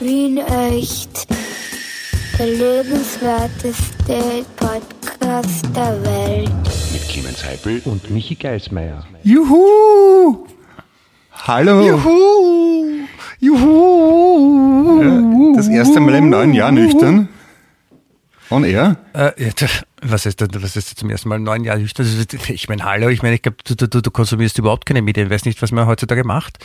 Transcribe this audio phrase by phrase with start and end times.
[0.00, 1.26] Wien echt.
[2.38, 6.50] Der lebenswerteste Podcast der Welt.
[6.92, 9.06] Mit Clemens Heipel und Michi Geismeier.
[9.22, 10.46] Juhu!
[11.32, 11.86] Hallo!
[11.86, 13.06] Juhu!
[13.40, 15.52] Juhu!
[15.54, 17.28] Das erste Mal im neuen Jahr nüchtern.
[18.48, 18.96] On air?
[19.12, 19.52] Äh, ja,
[20.00, 22.06] was ist, was ist zum ersten Mal im neuen Jahr nüchtern?
[22.48, 25.26] Ich meine, hallo, ich meine, ich glaube, du, du, du konsumierst überhaupt keine Medien.
[25.26, 26.58] Ich weiß nicht, was man heutzutage macht.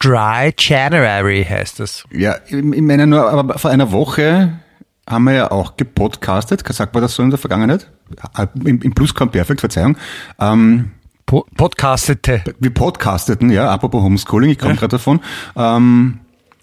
[0.00, 2.04] Dry January heißt das.
[2.10, 4.58] Ja, ich meine nur, aber vor einer Woche
[5.06, 6.66] haben wir ja auch gepodcastet.
[6.66, 7.90] Sagt man das so in der Vergangenheit?
[8.36, 9.98] Äh, Im, im Plusquamperfekt, Verzeihung.
[10.40, 10.92] Ähm,
[11.26, 12.42] po Podcastete.
[12.58, 14.80] Wir podcasteten, ja, apropos Homeschooling, ich komme ja.
[14.80, 15.20] gerade davon.
[15.54, 16.20] Ähm,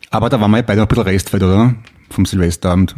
[0.10, 1.76] aber da waren wir ja beide auch ein bisschen restfett, oder?
[2.10, 2.96] Vom Silvesterabend.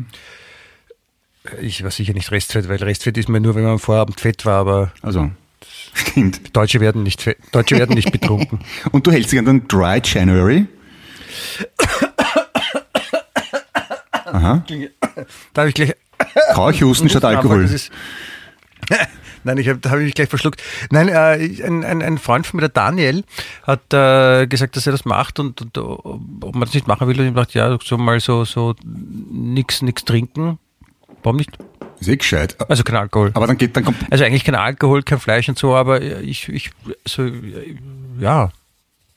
[1.61, 4.45] Ich war sicher nicht restfett, weil restfett ist man nur, wenn man am Vorabend fett
[4.45, 4.91] war, aber.
[5.01, 5.31] Also.
[5.93, 6.55] Stimmt.
[6.55, 8.59] Deutsche werden nicht, Deutsche werden nicht betrunken.
[8.91, 10.67] Und du hältst dich an den Dry January?
[14.25, 14.63] Aha.
[15.53, 15.95] Da habe ich gleich.
[16.53, 17.69] Keuchhusten statt Alkohol.
[19.43, 20.61] Nein, ich hab, da habe ich mich gleich verschluckt.
[20.91, 23.23] Nein, äh, ein, ein, ein Freund von mir, der Daniel,
[23.63, 27.19] hat äh, gesagt, dass er das macht und, und ob man das nicht machen will.
[27.19, 30.59] Und ich dachte, ja, so mal so, so nix, nix trinken.
[31.23, 31.51] Warum nicht?
[31.99, 32.55] Ist eh gescheit.
[32.69, 33.31] Also kein Alkohol.
[33.33, 33.97] Aber dann geht, dann kommt.
[34.09, 36.71] Also eigentlich kein Alkohol, kein Fleisch und so, aber ich, ich,
[37.05, 37.29] also,
[38.19, 38.51] ja,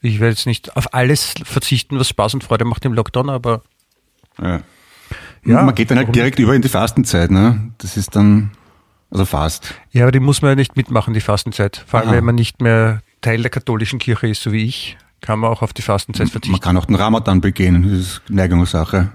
[0.01, 3.63] ich werde jetzt nicht auf alles verzichten, was Spaß und Freude macht im Lockdown, aber.
[4.41, 4.61] Ja.
[5.45, 7.73] ja man geht dann halt direkt über in die Fastenzeit, ne?
[7.79, 8.51] Das ist dann,
[9.11, 9.75] also fast.
[9.93, 11.85] Ja, aber die muss man ja nicht mitmachen, die Fastenzeit.
[11.87, 12.17] Vor allem, Aha.
[12.17, 15.63] wenn man nicht mehr Teil der katholischen Kirche ist, so wie ich, kann man auch
[15.63, 16.51] auf die Fastenzeit verzichten.
[16.51, 19.13] Man kann auch den Ramadan begehen, das ist Neigungssache.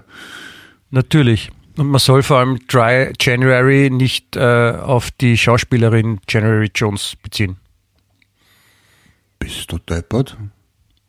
[0.90, 1.50] Natürlich.
[1.78, 7.56] Und man soll vor allem Dry January nicht äh, auf die Schauspielerin January Jones beziehen.
[9.38, 10.36] Bist du deppert?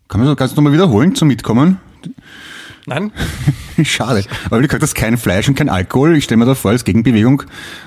[0.08, 1.80] Kann man, kannst du nochmal wiederholen zum Mitkommen?
[2.86, 3.12] Nein.
[3.84, 4.24] Schade.
[4.46, 6.16] Aber wie gesagt, das ist kein Fleisch und kein Alkohol.
[6.16, 7.44] Ich stelle mir da vor, als Gegenbewegung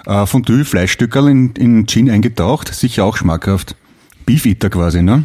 [0.06, 2.74] äh, Fondue, Fleischstückerl in, in Gin eingetaucht.
[2.74, 3.76] Sicher auch schmackhaft.
[4.26, 5.24] Beef Eater quasi, ne?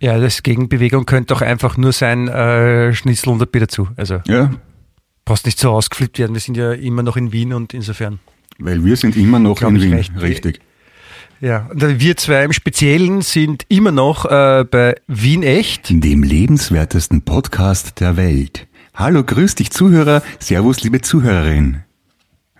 [0.00, 3.88] Ja, das Gegenbewegung könnte doch einfach nur sein äh, Schnitzel und ein Bier dazu.
[3.96, 4.20] Also.
[4.26, 4.50] Ja,
[5.24, 6.34] brauchst nicht so ausgeflippt werden.
[6.34, 8.18] Wir sind ja immer noch in Wien und insofern.
[8.58, 10.12] Weil wir sind immer noch in Wien, recht.
[10.20, 10.60] richtig.
[11.40, 15.88] Ja, und wir zwei im Speziellen sind immer noch äh, bei Wien Echt.
[15.88, 18.66] Dem lebenswertesten Podcast der Welt.
[18.94, 21.82] Hallo, grüß dich Zuhörer, Servus liebe Zuhörerin.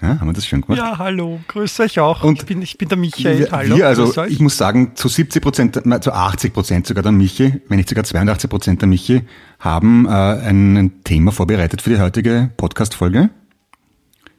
[0.02, 0.78] Ja, haben wir das schon gemacht?
[0.78, 2.24] Ja, hallo, grüß euch auch.
[2.24, 3.38] Und ich bin, ich bin der Michael.
[3.38, 3.76] Wir, hallo.
[3.76, 7.76] Wir, also ich muss sagen, zu 70 Prozent, zu 80 Prozent sogar der Michi, wenn
[7.76, 9.22] nicht sogar 82 Prozent der Michi,
[9.58, 13.28] haben äh, ein Thema vorbereitet für die heutige Podcast-Folge.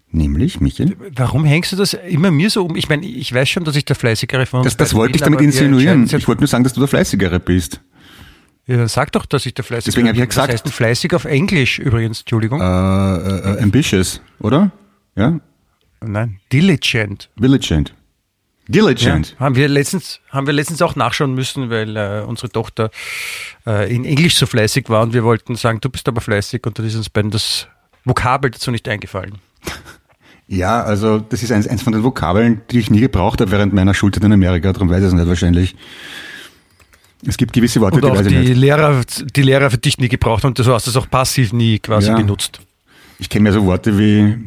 [0.10, 0.98] Nämlich, Michael?
[1.16, 2.76] Warum hängst du das immer mir so um?
[2.76, 5.22] Ich meine, ich weiß schon, dass ich der Fleißigere von uns Das, das wollte ich
[5.22, 6.04] damit insinuieren.
[6.06, 7.82] Ich wollte nur sagen, dass du der Fleißigere bist.
[8.66, 10.06] Ja, dann sag doch, dass ich der Fleißigere bin.
[10.06, 10.54] Deswegen habe ich ja gesagt.
[10.54, 12.60] Was heißt fleißig auf Englisch übrigens, Entschuldigung.
[12.60, 14.72] Äh, äh, ambitious, oder?
[15.16, 15.40] Ja?
[16.04, 17.30] Nein, diligent.
[17.38, 17.94] Diligent.
[18.68, 19.32] Diligent.
[19.32, 22.90] Ja, haben wir letztens, haben wir letztens auch nachschauen müssen, weil äh, unsere Tochter
[23.66, 26.78] äh, in Englisch so fleißig war und wir wollten sagen, du bist aber fleißig und
[26.80, 27.68] dann ist uns beiden das
[28.06, 29.38] Vokabel dazu nicht eingefallen.
[30.48, 33.72] Ja, also das ist eins, eins von den Vokabeln, die ich nie gebraucht habe während
[33.72, 35.78] meiner Schulzeit in Amerika, darum weiß ich es nicht wahrscheinlich.
[37.26, 38.58] Es gibt gewisse Worte, und die weiß ich die nicht.
[38.58, 39.02] Lehrer,
[39.34, 42.18] die Lehrer für dich nie gebraucht und du hast das auch passiv nie quasi ja.
[42.18, 42.60] benutzt.
[43.18, 44.40] Ich kenne ja so Worte wie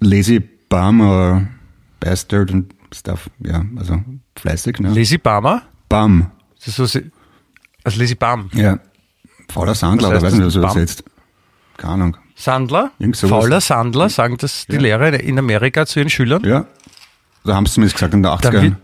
[0.00, 0.42] lazy
[0.72, 1.46] oder
[1.98, 3.30] bastard und stuff.
[3.40, 4.02] Ja, also
[4.36, 4.80] fleißig.
[4.80, 4.90] Ne?
[4.90, 5.62] Lazy Bummer?
[5.88, 6.30] Bum.
[6.58, 7.00] Das ist so,
[7.84, 8.50] also Lazy Bum.
[8.52, 8.78] Ja.
[9.50, 11.04] Fauler Sandler, oder weiß nicht, was so übersetzt.
[11.76, 12.16] Keine Ahnung.
[12.36, 12.92] Sandler?
[13.14, 14.80] Fauler Sandler, sagen das die ja.
[14.80, 16.44] Lehrer in Amerika zu ihren Schülern?
[16.44, 16.66] Ja.
[17.44, 18.76] Da haben sie zumindest gesagt in der 80er.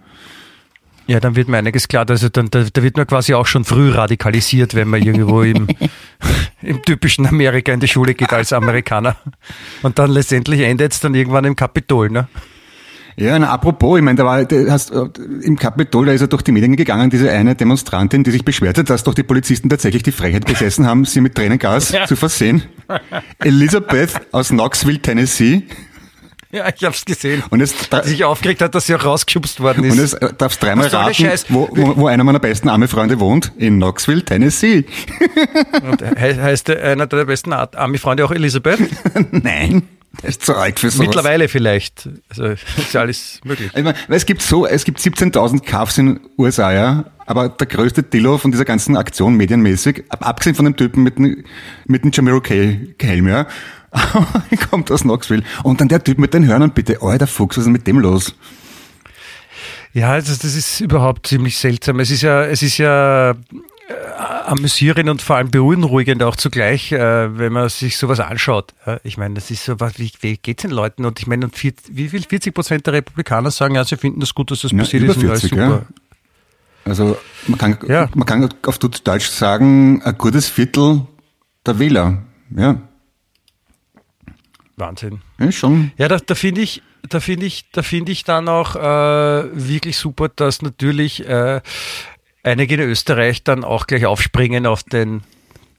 [1.06, 2.04] Ja, dann wird mir einiges klar.
[2.08, 5.68] Also dann, da, da, wird man quasi auch schon früh radikalisiert, wenn man irgendwo im,
[6.62, 9.16] im typischen Amerika in die Schule geht als Amerikaner.
[9.82, 12.28] Und dann letztendlich endet es dann irgendwann im Kapitol, ne?
[13.18, 16.42] Ja, na, apropos, ich meine, da war, da hast, im Kapitol, da ist er durch
[16.42, 20.02] die Medien gegangen, diese eine Demonstrantin, die sich beschwert hat, dass doch die Polizisten tatsächlich
[20.02, 22.06] die Frechheit besessen haben, sie mit Tränengas ja.
[22.06, 22.64] zu versehen.
[23.38, 25.62] Elizabeth aus Knoxville, Tennessee.
[26.56, 27.42] Ja, ich hab's gesehen.
[27.50, 29.92] Und es die sich aufgeregt hat, dass sie auch rausgeschubst worden ist.
[29.92, 33.52] Und es äh, darfst dreimal raten, wo, wo, wo einer meiner besten Army-Freunde wohnt.
[33.58, 34.86] In Knoxville, Tennessee.
[35.82, 38.80] Und heißt einer der besten Army-Freunde auch Elisabeth?
[39.32, 39.82] Nein.
[40.22, 41.08] Der ist zu alt für sowas.
[41.08, 42.08] Mittlerweile vielleicht.
[42.30, 43.70] Also ist ja alles möglich.
[43.74, 47.04] Ich meine, weil es gibt so, es gibt 17.000 Kaufs in USA, ja.
[47.26, 51.44] Aber der größte Dillo von dieser ganzen Aktion medienmäßig, abgesehen von dem Typen mit dem,
[51.84, 53.46] mit dem Jamiroquai-Helm, ja,
[54.70, 55.42] kommt aus Knoxville.
[55.62, 57.86] Und dann der Typ mit den Hörnern, bitte, oh, der Fuchs, was ist denn mit
[57.86, 58.34] dem los?
[59.92, 62.00] Ja, also das ist überhaupt ziemlich seltsam.
[62.00, 63.34] Es ist ja, es ist ja
[64.46, 68.74] amüsierend und vor allem beunruhigend auch zugleich, äh, wenn man sich sowas anschaut.
[68.86, 71.04] Ja, ich meine, das ist so, was, wie, wie geht's den Leuten?
[71.04, 72.22] Und ich meine, und vier, wie viel?
[72.22, 75.16] 40 Prozent der Republikaner sagen, ja, sie finden das gut, dass das Ja, passiert ist.
[75.16, 75.62] und alles 40, super.
[75.62, 75.82] ja.
[76.84, 77.16] Also
[77.46, 78.08] man kann, Ja.
[78.14, 81.02] man kann auf Deutsch sagen, ein gutes Viertel
[81.64, 82.22] der Wähler.
[82.56, 82.76] Ja,
[84.76, 85.20] Wahnsinn.
[85.38, 85.92] ja schon.
[85.96, 88.80] Ja, da, da finde ich, da finde ich, da finde ich dann auch äh,
[89.52, 91.60] wirklich super, dass natürlich äh,
[92.42, 95.22] einige in Österreich dann auch gleich aufspringen auf den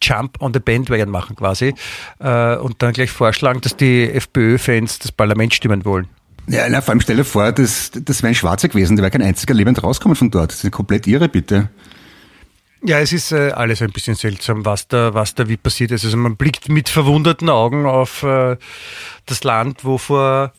[0.01, 1.73] Jump on the Bandwagon machen quasi
[2.19, 6.07] äh, und dann gleich vorschlagen, dass die FPÖ-Fans das Parlament stimmen wollen.
[6.47, 9.11] Ja, na, vor allem stell dir vor, das, das wäre ein Schwarzer gewesen, der wäre
[9.11, 10.51] kein einziger lebend rauskommen von dort.
[10.51, 11.69] Das ist komplett irre, bitte.
[12.83, 16.05] Ja, es ist äh, alles ein bisschen seltsam, was da, was da wie passiert ist.
[16.05, 18.57] Also man blickt mit verwunderten Augen auf äh,
[19.25, 20.53] das Land, wo vor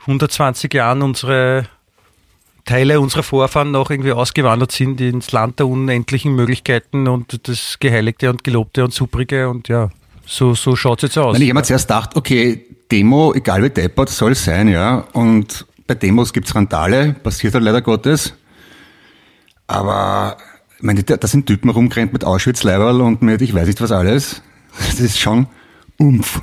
[0.00, 1.68] 120 Jahren unsere
[2.64, 8.28] Teile unserer Vorfahren noch irgendwie ausgewandert sind ins Land der unendlichen Möglichkeiten und das Geheiligte
[8.28, 9.88] und Gelobte und Subrige und ja,
[10.26, 11.34] so, so schaut's jetzt aus.
[11.34, 15.06] Wenn ich immer zuerst dachte, okay, Demo, egal wie deppert, soll sein, ja.
[15.14, 18.34] Und bei Demos gibt's Randale, passiert halt leider Gottes.
[19.66, 20.36] Aber,
[20.78, 24.42] ich meine, da sind Typen rumgerannt mit Auschwitz-Leiberl und mit ich weiß nicht was alles.
[24.76, 25.48] Das ist schon
[25.96, 26.40] Umf.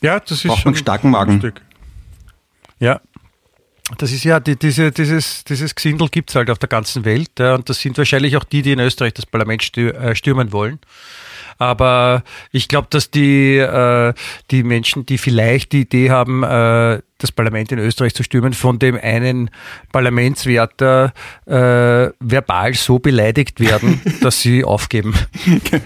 [0.00, 1.38] Ja, das ist Braucht schon einen starken Magen.
[1.38, 1.60] Stück.
[2.78, 3.00] Ja.
[3.96, 7.30] Das ist ja, die, diese, dieses, dieses Gesindel gibt's halt auf der ganzen Welt.
[7.38, 10.78] Ja, und das sind wahrscheinlich auch die, die in Österreich das Parlament äh, stürmen wollen.
[11.58, 12.22] Aber
[12.52, 14.14] ich glaube, dass die, äh,
[14.50, 18.78] die Menschen, die vielleicht die Idee haben, äh, das Parlament in Österreich zu stürmen, von
[18.78, 19.50] dem einen
[19.92, 21.12] Parlamentswärter
[21.46, 25.14] äh, verbal so beleidigt werden, dass sie aufgeben.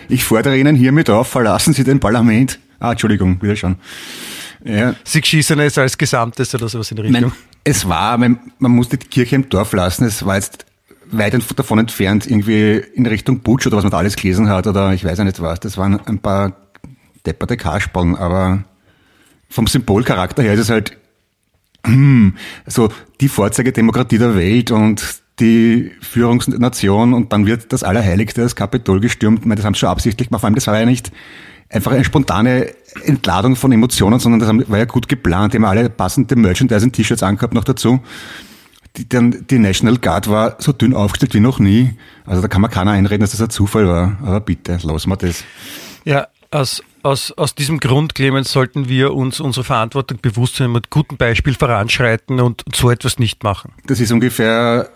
[0.09, 2.59] Ich fordere Ihnen hiermit auf, verlassen Sie den Parlament.
[2.79, 3.77] Ah, Entschuldigung, wieder schon.
[4.65, 7.31] Ja, Sie schießen es als Gesamtes oder sowas in die Ich Richtung.
[7.31, 10.05] meine, es war, man, man musste die Kirche im Dorf lassen.
[10.05, 10.67] Es war jetzt
[11.12, 14.93] weit davon entfernt, irgendwie in Richtung Butch oder was man da alles gelesen hat oder
[14.93, 15.61] ich weiß ja nicht was.
[15.61, 16.56] Das waren ein paar
[17.26, 18.64] depperte Kasperln, aber
[19.49, 20.97] vom Symbolcharakter her ist es halt
[21.85, 22.35] hm,
[22.67, 22.88] so
[23.20, 29.41] die Vorzeigedemokratie der Welt und die Führungsnation und dann wird das Allerheiligste, das Kapitol gestürmt.
[29.41, 30.41] Ich meine, das haben sie schon absichtlich gemacht.
[30.41, 31.11] Vor allem, das war ja nicht
[31.69, 32.73] einfach eine spontane
[33.05, 35.53] Entladung von Emotionen, sondern das war ja gut geplant.
[35.53, 38.00] Die haben alle passende Merchandising-T-Shirts angehabt noch dazu.
[38.97, 41.97] Die, dann, die National Guard war so dünn aufgestellt wie noch nie.
[42.27, 44.19] Also da kann man keiner einreden, dass das ein Zufall war.
[44.23, 45.44] Aber bitte, lassen wir das.
[46.05, 50.91] Ja, aus, aus, aus diesem Grund, Clemens, sollten wir uns unsere Verantwortung bewusst sein, mit
[50.91, 53.73] gutem Beispiel voranschreiten und so etwas nicht machen.
[53.87, 54.91] Das ist ungefähr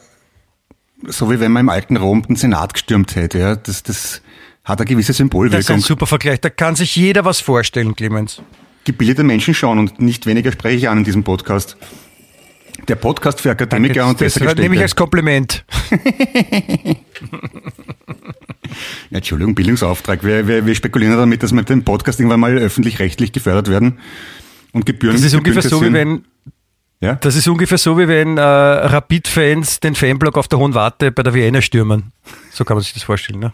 [1.04, 3.38] so, wie wenn man im alten Rom den Senat gestürmt hätte.
[3.38, 3.56] Ja.
[3.56, 4.22] Das, das
[4.64, 5.78] hat eine gewisse Das ist ein Symbolwirkung.
[5.80, 6.40] super Vergleich.
[6.40, 8.42] Da kann sich jeder was vorstellen, Clemens.
[8.84, 11.76] Gebildete Menschen schauen und nicht weniger spreche ich an in diesem Podcast.
[12.88, 15.64] Der Podcast für Akademiker und das besser nehme ich als Kompliment.
[19.10, 20.24] Ja, Entschuldigung, Bildungsauftrag.
[20.24, 23.98] Wir, wir, wir spekulieren damit, dass wir mit dem Podcast irgendwann mal öffentlich-rechtlich gefördert werden
[24.72, 25.14] und Gebühren.
[25.14, 26.24] Das ist ungefähr so, wie wenn,
[27.00, 27.14] Ja?
[27.14, 31.22] das ist ungefähr so, wie wenn äh, Rapid-Fans den Fanblock auf der Hohen Warte bei
[31.22, 32.12] der Vienna stürmen.
[32.50, 33.52] So kann man sich das vorstellen, ne?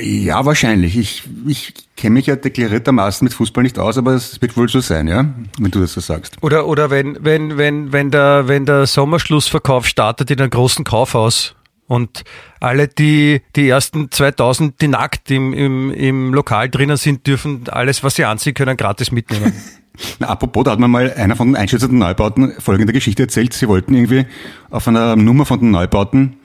[0.00, 0.96] Ja, wahrscheinlich.
[0.96, 4.80] Ich, ich kenne mich ja deklariertermaßen mit Fußball nicht aus, aber es wird wohl so
[4.80, 5.26] sein, ja,
[5.58, 6.36] wenn du das so sagst.
[6.42, 11.54] Oder, oder wenn, wenn, wenn, wenn, der, wenn der Sommerschlussverkauf startet in einem großen Kaufhaus
[11.86, 12.24] und
[12.60, 18.02] alle, die die ersten 2000, die nackt im, im, im Lokal drinnen sind, dürfen alles,
[18.02, 19.52] was sie anziehen können, gratis mitnehmen.
[20.18, 23.52] Na, apropos, da hat mir mal einer von den einschätzenden Neubauten folgende Geschichte erzählt.
[23.52, 24.26] Sie wollten irgendwie
[24.70, 26.36] auf einer Nummer von den Neubauten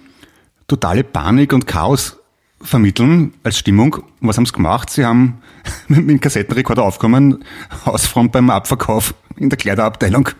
[0.68, 2.18] totale Panik und Chaos
[2.64, 3.94] vermitteln als Stimmung.
[3.96, 4.90] Und was haben sie gemacht?
[4.90, 5.42] Sie haben
[5.88, 7.44] mit dem Kassettenrekorder aufgekommen,
[7.86, 10.30] Hausfront beim Abverkauf in der Kleiderabteilung.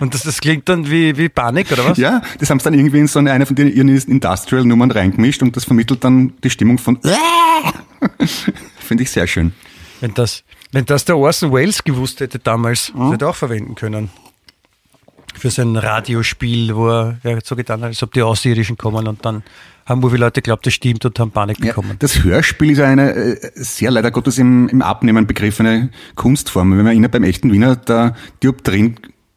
[0.00, 1.98] Und das, das klingt dann wie, wie Panik, oder was?
[1.98, 5.42] Ja, das haben sie dann irgendwie in so eine, eine von den ihren Industrial-Nummern reingemischt
[5.42, 7.00] und das vermittelt dann die Stimmung von
[8.78, 9.52] Finde ich sehr schön.
[10.00, 13.74] Wenn das, wenn das der Orson Welles gewusst hätte damals, das hätte er auch verwenden
[13.74, 14.10] können.
[15.38, 19.24] Für sein Radiospiel, wo er ja, so getan hat, als ob die Außerirdischen kommen und
[19.24, 19.42] dann
[19.86, 21.96] haben wohl viele Leute geglaubt, das stimmt und haben Panik Ja, bekommen.
[21.98, 26.70] das Hörspiel ist eine äh, sehr leider Gottes im, im Abnehmen begriffene Kunstform.
[26.72, 28.96] Wenn man erinnert, beim echten Wiener, der Dioptrin,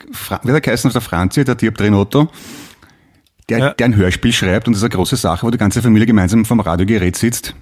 [0.09, 2.29] wie hat er geheißen, der Franzi, der Dioptrin Otto,
[3.49, 3.69] der, Ja.
[3.73, 6.43] der ein Hörspiel schreibt und das ist eine große Sache, wo die ganze Familie gemeinsam
[6.45, 7.55] vom Radiogerät sitzt.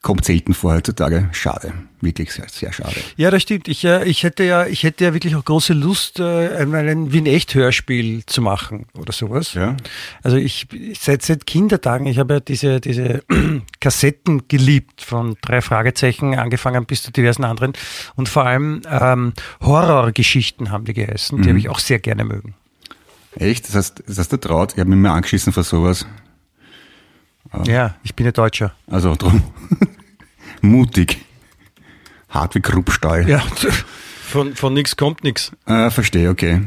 [0.00, 1.28] Kommt selten vor heutzutage.
[1.32, 1.72] Schade.
[2.00, 2.94] Wirklich sehr, sehr schade.
[3.16, 3.66] Ja, das stimmt.
[3.66, 7.12] Ich, äh, ich hätte ja, ich hätte ja wirklich auch große Lust, äh, einmal ein
[7.12, 9.54] Wien-Echt-Hörspiel zu machen oder sowas.
[9.54, 9.76] Ja.
[10.22, 13.24] Also ich seit seit Kindertagen, ich habe ja diese diese
[13.80, 17.72] Kassetten geliebt von drei Fragezeichen angefangen bis zu diversen anderen
[18.14, 22.54] und vor allem ähm, Horrorgeschichten haben die geheißen, die habe ich auch sehr gerne mögen.
[23.34, 23.66] Echt?
[23.66, 24.74] Das heißt, das heißt der traut.
[24.74, 26.06] Ich habe mich mal angeschissen vor sowas.
[27.64, 28.74] Ja, ich bin ja Deutscher.
[28.86, 29.42] Also drum.
[30.60, 31.18] Mutig.
[32.28, 33.28] Hart wie Kruppstahl.
[33.28, 33.42] Ja,
[34.22, 35.52] von, von nichts kommt nichts.
[35.66, 36.62] Äh, verstehe, okay.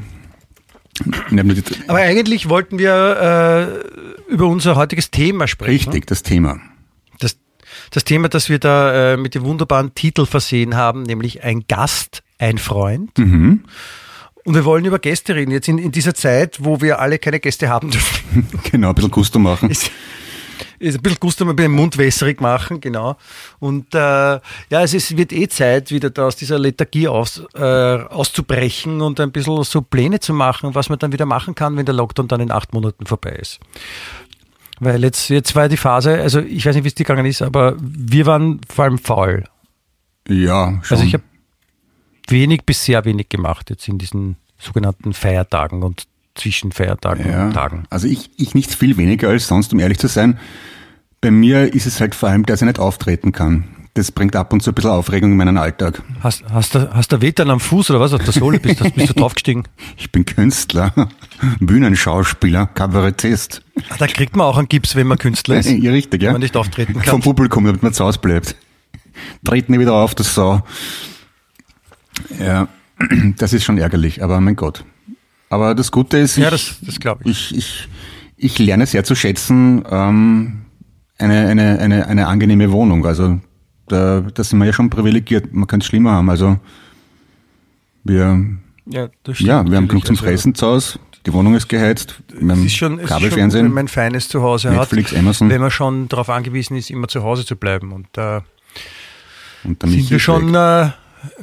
[1.87, 3.83] Aber eigentlich wollten wir
[4.29, 5.89] äh, über unser heutiges Thema sprechen.
[5.89, 6.59] richtig, das Thema.
[7.19, 7.37] Das,
[7.91, 12.23] das Thema, das wir da äh, mit dem wunderbaren Titel versehen haben, nämlich ein Gast,
[12.37, 13.17] ein Freund.
[13.17, 13.63] Mhm.
[14.43, 15.51] Und wir wollen über Gäste reden.
[15.51, 18.47] Jetzt in, in dieser Zeit, wo wir alle keine Gäste haben dürfen.
[18.71, 19.69] Genau, ein bisschen Gusto machen.
[19.69, 19.91] ist,
[20.81, 23.17] ist ein bisschen Gusto mal den Mund wässrig machen, genau.
[23.59, 27.61] Und äh, ja, es ist, wird eh Zeit, wieder da aus dieser Lethargie aus, äh,
[27.61, 31.85] auszubrechen und ein bisschen so Pläne zu machen, was man dann wieder machen kann, wenn
[31.85, 33.59] der Lockdown dann in acht Monaten vorbei ist.
[34.79, 37.43] Weil jetzt, jetzt war die Phase, also ich weiß nicht, wie es dir gegangen ist,
[37.43, 39.43] aber wir waren vor allem faul.
[40.27, 40.97] Ja, schon.
[40.97, 41.23] Also ich habe
[42.27, 47.45] wenig bis sehr wenig gemacht jetzt in diesen sogenannten Feiertagen und zwischen Feiertagen ja.
[47.47, 47.83] und Tagen.
[47.89, 50.39] Also ich, ich nichts viel weniger als sonst, um ehrlich zu sein.
[51.19, 53.65] Bei mir ist es halt vor allem, dass ich nicht auftreten kann.
[53.93, 56.01] Das bringt ab und zu ein bisschen Aufregung in meinen Alltag.
[56.21, 58.13] Hast, hast du hast du dann am Fuß oder was?
[58.13, 59.67] Auf der Sohle bist, du- bist du draufgestiegen?
[59.97, 60.93] Ich bin Künstler,
[61.59, 63.61] Bühnenschauspieler, Kabarettist.
[63.89, 65.69] Ah, Da kriegt man auch einen Gips, wenn man Künstler ist.
[65.81, 66.27] Ja, richtig, ja.
[66.29, 67.03] Wenn man nicht auftreten kann.
[67.03, 68.55] Vom Publikum, damit man zu Hause bleibt.
[69.43, 70.63] Treten nicht wieder auf, das Sau.
[72.39, 72.69] Ja,
[73.37, 74.85] das ist schon ärgerlich, aber mein Gott.
[75.51, 77.51] Aber das Gute ist, Ja, ich- das, das ich.
[77.51, 77.87] ich, ich,
[78.37, 80.61] ich lerne sehr zu schätzen, ähm,
[81.17, 83.05] eine, eine, eine, eine angenehme Wohnung.
[83.05, 83.39] Also
[83.87, 85.53] da, da sind wir ja schon privilegiert.
[85.53, 86.29] Man könnte es schlimmer haben.
[86.29, 86.57] Also
[88.03, 88.43] wir,
[88.85, 90.99] Ja, das ja, wir haben genug zum Also, Fressen zu Hause.
[91.25, 92.15] Die Wohnung ist geheizt.
[92.29, 93.65] Wir Es haben ist schon, es ist schon gut, Kabelfernsehen.
[93.65, 95.49] wenn man ein feines Zuhause Netflix, hat, Amazon.
[95.49, 97.91] wenn man schon darauf angewiesen ist, immer zu Hause zu bleiben.
[97.91, 98.43] Und da
[99.63, 100.89] der sind wir schon äh,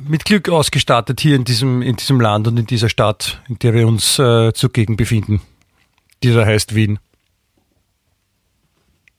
[0.03, 3.75] mit Glück ausgestattet hier in diesem, in diesem Land und in dieser Stadt, in der
[3.75, 5.41] wir uns äh, zugegen befinden.
[6.23, 6.99] Dieser heißt Wien.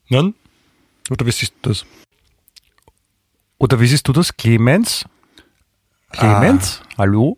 [0.09, 0.33] Nein?
[1.09, 1.85] Oder wie siehst du das?
[3.57, 4.35] Oder wie siehst du das?
[4.35, 5.05] Clemens?
[6.11, 6.81] Clemens?
[6.97, 7.37] Hallo?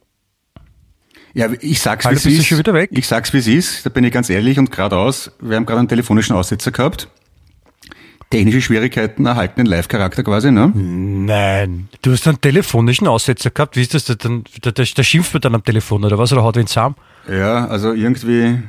[1.33, 2.45] Ja, ich sag's, wie es ist.
[2.45, 2.89] schon wieder weg?
[2.93, 3.85] Ich sag's, wie es ist.
[3.85, 5.31] Da bin ich ganz ehrlich und geradeaus.
[5.39, 7.07] Wir haben gerade einen telefonischen Aussetzer gehabt.
[8.31, 10.71] Technische Schwierigkeiten erhalten den Live-Charakter quasi, ne?
[10.73, 11.89] Nein.
[12.01, 13.75] Du hast einen telefonischen Aussetzer gehabt.
[13.75, 14.43] Wie ist das denn?
[14.61, 16.33] Da, da, da schimpft man dann am Telefon oder was?
[16.33, 16.95] Oder haut wen zusammen?
[17.29, 18.59] Ja, also irgendwie.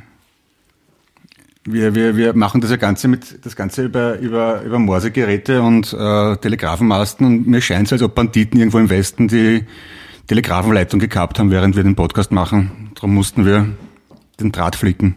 [1.65, 5.93] Wir, wir, wir machen das ja Ganze mit das Ganze über, über, über Morsegeräte und
[5.93, 9.63] äh, Telegrafenmasten und mir scheint es, als ob Banditen irgendwo im Westen die
[10.27, 12.91] Telegrafenleitung gekappt haben, während wir den Podcast machen.
[12.95, 13.69] Darum mussten wir
[14.41, 15.15] den Draht flicken.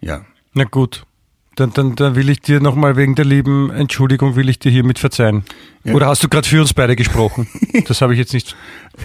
[0.00, 0.22] Ja.
[0.52, 1.06] Na gut.
[1.54, 4.98] Dann, dann, dann will ich dir nochmal wegen der lieben Entschuldigung, will ich dir hiermit
[4.98, 5.44] verzeihen.
[5.84, 5.92] Ja.
[5.92, 7.46] Oder hast du gerade für uns beide gesprochen?
[7.86, 8.54] Das habe ich jetzt nicht.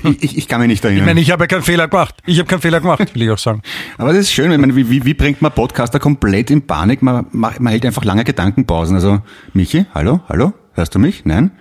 [0.03, 1.01] Ich, ich, ich kann mich nicht erinnern.
[1.01, 2.15] Ich meine, ich habe ja keinen Fehler gemacht.
[2.25, 3.61] Ich habe keinen Fehler gemacht, will ich auch sagen.
[3.97, 7.01] Aber das ist schön, ich meine, wie, wie, wie bringt man Podcaster komplett in Panik?
[7.01, 8.95] Man, man hält einfach lange Gedankenpausen.
[8.95, 9.21] Also,
[9.53, 11.25] Michi, hallo, hallo, hörst du mich?
[11.25, 11.51] Nein?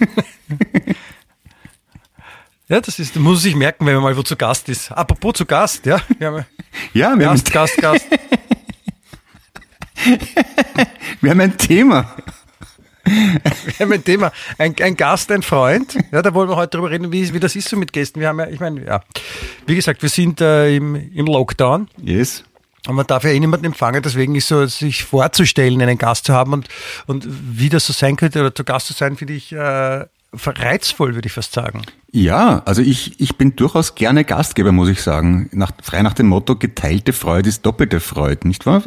[2.68, 4.92] Ja, das ist, muss sich merken, wenn man mal wo zu Gast ist.
[4.92, 6.02] Apropos zu Gast, ja.
[6.18, 6.44] Wir haben
[6.92, 8.06] Ja, wir haben, Gast, Gast, Gast.
[11.20, 12.14] wir haben ein Thema.
[13.04, 14.32] Wir haben ein Thema.
[14.58, 15.96] Ein, ein Gast, ein Freund.
[16.12, 18.20] Ja, da wollen wir heute drüber reden, wie, wie das ist so mit Gästen.
[18.20, 19.02] Wir haben ja, ich meine, ja.
[19.66, 21.88] Wie gesagt, wir sind äh, im, im Lockdown.
[22.02, 22.44] Yes.
[22.86, 26.32] Und man darf ja eh niemanden empfangen, deswegen ist so, sich vorzustellen, einen Gast zu
[26.32, 26.68] haben und,
[27.06, 31.14] und wie das so sein könnte oder zu Gast zu sein, finde ich äh, reizvoll,
[31.14, 31.82] würde ich fast sagen.
[32.12, 35.50] Ja, also ich, ich bin durchaus gerne Gastgeber, muss ich sagen.
[35.52, 38.84] Nach, frei nach dem Motto, geteilte Freude ist doppelte Freude, nicht wahr?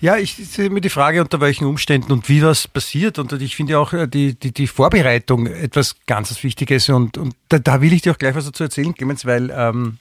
[0.00, 3.18] Ja, ich sehe mir die Frage, unter welchen Umständen und wie das passiert.
[3.18, 6.88] Und ich finde auch äh, die, die, die Vorbereitung etwas ganz Wichtiges.
[6.88, 9.98] Und, und da, da will ich dir auch gleich was dazu erzählen, Clemens, weil ähm,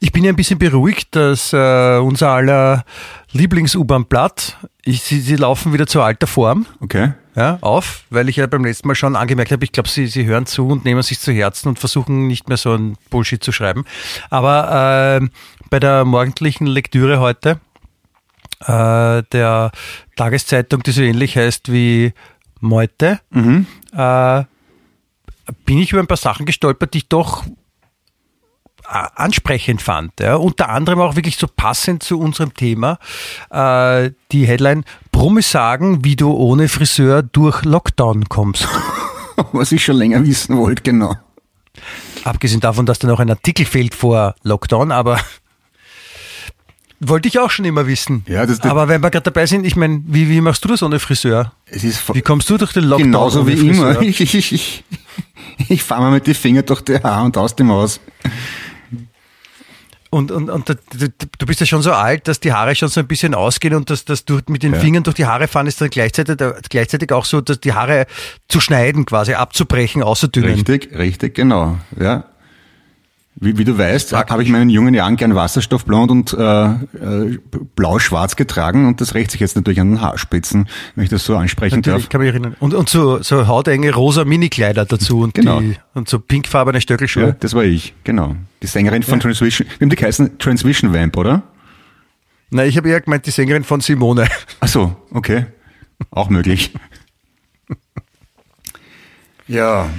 [0.00, 2.84] ich bin ja ein bisschen beruhigt, dass äh, unser aller
[3.32, 6.66] Lieblings-U-Bahn-Blatt, sie, sie laufen wieder zur alter Form.
[6.80, 7.12] Okay.
[7.34, 10.26] ja, auf, weil ich ja beim letzten Mal schon angemerkt habe, ich glaube, sie, sie
[10.26, 13.52] hören zu und nehmen sich zu Herzen und versuchen nicht mehr so ein Bullshit zu
[13.52, 13.84] schreiben.
[14.28, 15.26] Aber äh,
[15.70, 17.60] bei der morgendlichen Lektüre heute
[18.60, 19.70] äh, der
[20.16, 22.12] Tageszeitung, die so ähnlich heißt wie
[22.60, 24.44] Meute, äh,
[25.64, 27.44] bin ich über ein paar Sachen gestolpert, die ich doch
[28.84, 30.18] a- ansprechend fand.
[30.20, 30.36] Ja.
[30.36, 32.98] Unter anderem auch wirklich so passend zu unserem Thema.
[33.50, 38.66] Äh, die Headline, Promis sagen, wie du ohne Friseur durch Lockdown kommst.
[39.52, 41.14] Was ich schon länger wissen wollte, genau.
[42.24, 45.20] Abgesehen davon, dass da noch ein Artikel fehlt vor Lockdown, aber
[47.00, 48.24] wollte ich auch schon immer wissen.
[48.26, 50.82] Ja, das- aber wenn wir gerade dabei sind, ich meine, wie, wie machst du das
[50.82, 51.52] ohne Friseur?
[52.12, 53.90] Wie kommst du durch den Lockdown genauso wie Friseur?
[53.92, 54.02] immer.
[54.06, 54.84] Ich, ich, ich,
[55.68, 58.00] ich, fahre mal mit den Fingern durch die Haare und aus dem Haus.
[60.10, 60.76] Und, und, und du,
[61.38, 63.90] du bist ja schon so alt, dass die Haare schon so ein bisschen ausgehen und
[63.90, 64.80] dass, dass du mit den Ja.
[64.80, 66.36] Fingern durch die Haare fahren ist dann gleichzeitig,
[66.70, 68.06] gleichzeitig auch so, dass die Haare
[68.48, 70.54] zu schneiden quasi, abzubrechen, auszudünnen.
[70.54, 71.78] Richtig, richtig, genau.
[72.00, 72.24] Ja.
[73.38, 77.38] Wie, wie du weißt, habe ich in meinen jungen Jahren gern Wasserstoffblond und äh, äh,
[77.76, 81.36] blau-schwarz getragen und das rächt sich jetzt natürlich an den Haarspitzen, wenn ich das so
[81.36, 82.08] ansprechen Natürlich, darf.
[82.08, 82.56] kann mich erinnern.
[82.60, 85.60] Und, und so, so hautenge rosa Minikleider dazu und, Genau.
[85.60, 87.22] die, und so pinkfarbene Stöckelschuhe.
[87.24, 88.36] Ja, das war ich, genau.
[88.62, 90.38] Die Sängerin von Transvision, wie haben die geheißen?
[90.38, 91.42] Transvision Vamp, oder?
[92.50, 94.28] Na, ich habe eher gemeint, die Sängerin von Simone.
[94.60, 95.44] Ach so, okay.
[96.10, 96.72] Auch möglich.
[99.46, 99.90] ja.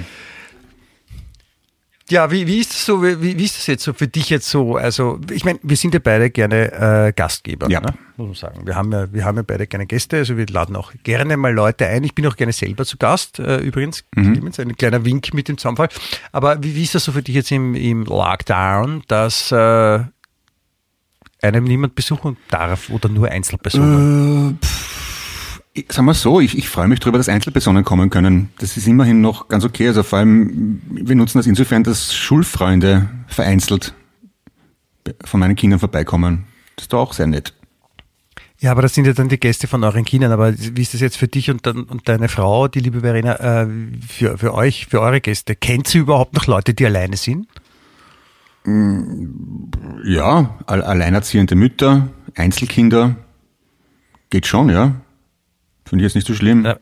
[2.10, 4.48] Ja, wie, wie ist das so, wie, wie ist das jetzt so für dich jetzt
[4.48, 4.76] so?
[4.76, 6.72] Also, ich meine, wir sind ja beide gerne
[7.08, 7.80] äh, Gastgeber, Ja.
[7.80, 7.92] ne?
[8.16, 8.66] muss man sagen.
[8.66, 11.52] Wir haben ja, wir haben ja beide gerne Gäste, also wir laden auch gerne mal
[11.52, 12.02] Leute ein.
[12.04, 14.04] Ich bin auch gerne selber zu Gast, äh, übrigens.
[14.14, 15.88] Clemens, Ein kleiner Wink mit dem Zaunfall.
[16.32, 20.00] Aber wie, wie ist das so für dich jetzt im, im Lockdown, dass äh,
[21.42, 24.58] einem niemand besuchen darf oder nur Einzelpersonen?
[24.62, 24.87] Ich-
[25.88, 28.50] Sagen wir so, ich, ich freue mich darüber, dass Einzelpersonen kommen können.
[28.58, 29.88] Das ist immerhin noch ganz okay.
[29.88, 33.94] Also vor allem, wir nutzen das insofern, dass Schulfreunde vereinzelt
[35.24, 36.44] von meinen Kindern vorbeikommen.
[36.76, 37.54] Das ist doch auch sehr nett.
[38.60, 40.32] Ja, aber das sind ja dann die Gäste von euren Kindern.
[40.32, 43.62] Aber wie ist das jetzt für dich und, dann, und deine Frau, die liebe Verena,
[43.62, 43.68] äh,
[44.06, 45.54] für, für euch, für eure Gäste?
[45.54, 47.46] Kennt sie überhaupt noch Leute, die alleine sind?
[50.04, 53.16] Ja, al- alleinerziehende Mütter, Einzelkinder,
[54.30, 54.96] geht schon, ja.
[55.88, 56.64] Finde ich jetzt nicht so schlimm.
[56.64, 56.76] Ja.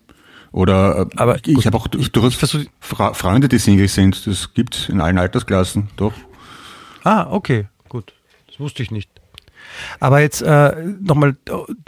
[0.53, 4.27] Oder äh, Aber ich gut, habe auch ich- durchaus ich Fra Freunde, die Single sind.
[4.27, 6.13] Das gibt in allen Altersklassen, doch.
[7.05, 8.13] Ah, okay, gut.
[8.49, 9.11] Das wusste ich nicht.
[10.01, 11.37] Aber jetzt äh, nochmal,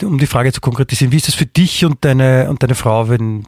[0.03, 3.09] um die Frage zu konkretisieren, wie ist das für dich und deine und deine Frau,
[3.09, 3.47] wenn,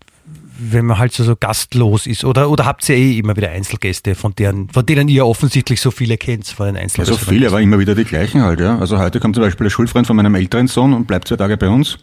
[0.58, 2.24] wenn man halt so, so gastlos ist?
[2.24, 5.90] Oder, oder habt ihr eh immer wieder Einzelgäste, von deren, von denen ihr offensichtlich so
[5.90, 7.18] viele kennt, von den Ja, Einzelgästen?
[7.18, 8.78] so viele, aber immer wieder die gleichen halt, ja.
[8.78, 11.56] Also heute kommt zum Beispiel der Schulfreund von meinem älteren Sohn und bleibt zwei Tage
[11.56, 11.98] bei uns.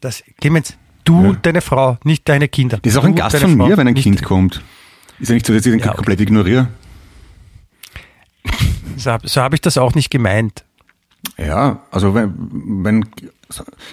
[0.00, 1.32] Das, Clemens, du, Ja.
[1.42, 2.78] deine Frau, nicht deine Kinder.
[2.82, 4.62] Das ist auch ein Du, Gast von Frau, mir, wenn ein Kind kommt.
[5.18, 5.96] Ist ja nicht so, dass ich den Ja, okay.
[5.96, 6.68] komplett ignoriere.
[8.96, 10.64] So, so habe ich das auch nicht gemeint.
[11.38, 12.34] Ja, also wenn,
[12.84, 13.06] wenn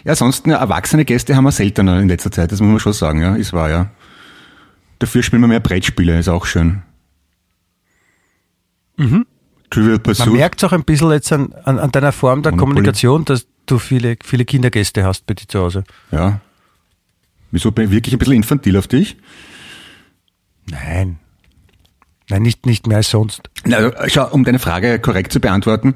[0.04, 2.94] ja, sonst ne, erwachsene Gäste haben wir seltener in letzter Zeit, das muss man schon
[2.94, 3.90] sagen, ja, ist wahr, ja.
[5.00, 6.84] Dafür spielen wir mehr Brettspiele, ist auch schön.
[9.72, 12.74] Trivial Man merkt es auch ein bisschen jetzt an, an, an deiner Form der Monopoly.
[12.76, 15.84] Kommunikation, dass du viele, viele Kindergäste hast bei dir zu Hause.
[16.12, 16.42] Ja.
[17.52, 19.18] Wieso bin ich wirklich ein bisschen infantil auf dich?
[20.70, 21.20] Nein.
[22.30, 23.42] Nein, nicht, nicht mehr als sonst.
[23.66, 25.96] Na, schau, um deine Frage korrekt zu beantworten,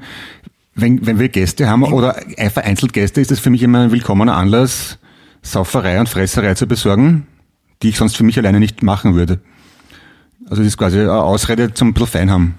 [0.74, 4.36] wenn, wenn wir Gäste haben oder vereinzelt Gäste, ist das für mich immer ein willkommener
[4.36, 4.98] Anlass,
[5.40, 7.26] Sauferei und Fresserei zu besorgen,
[7.82, 9.40] die ich sonst für mich alleine nicht machen würde.
[10.44, 12.58] Also das ist quasi eine Ausrede zum bisschen fein haben.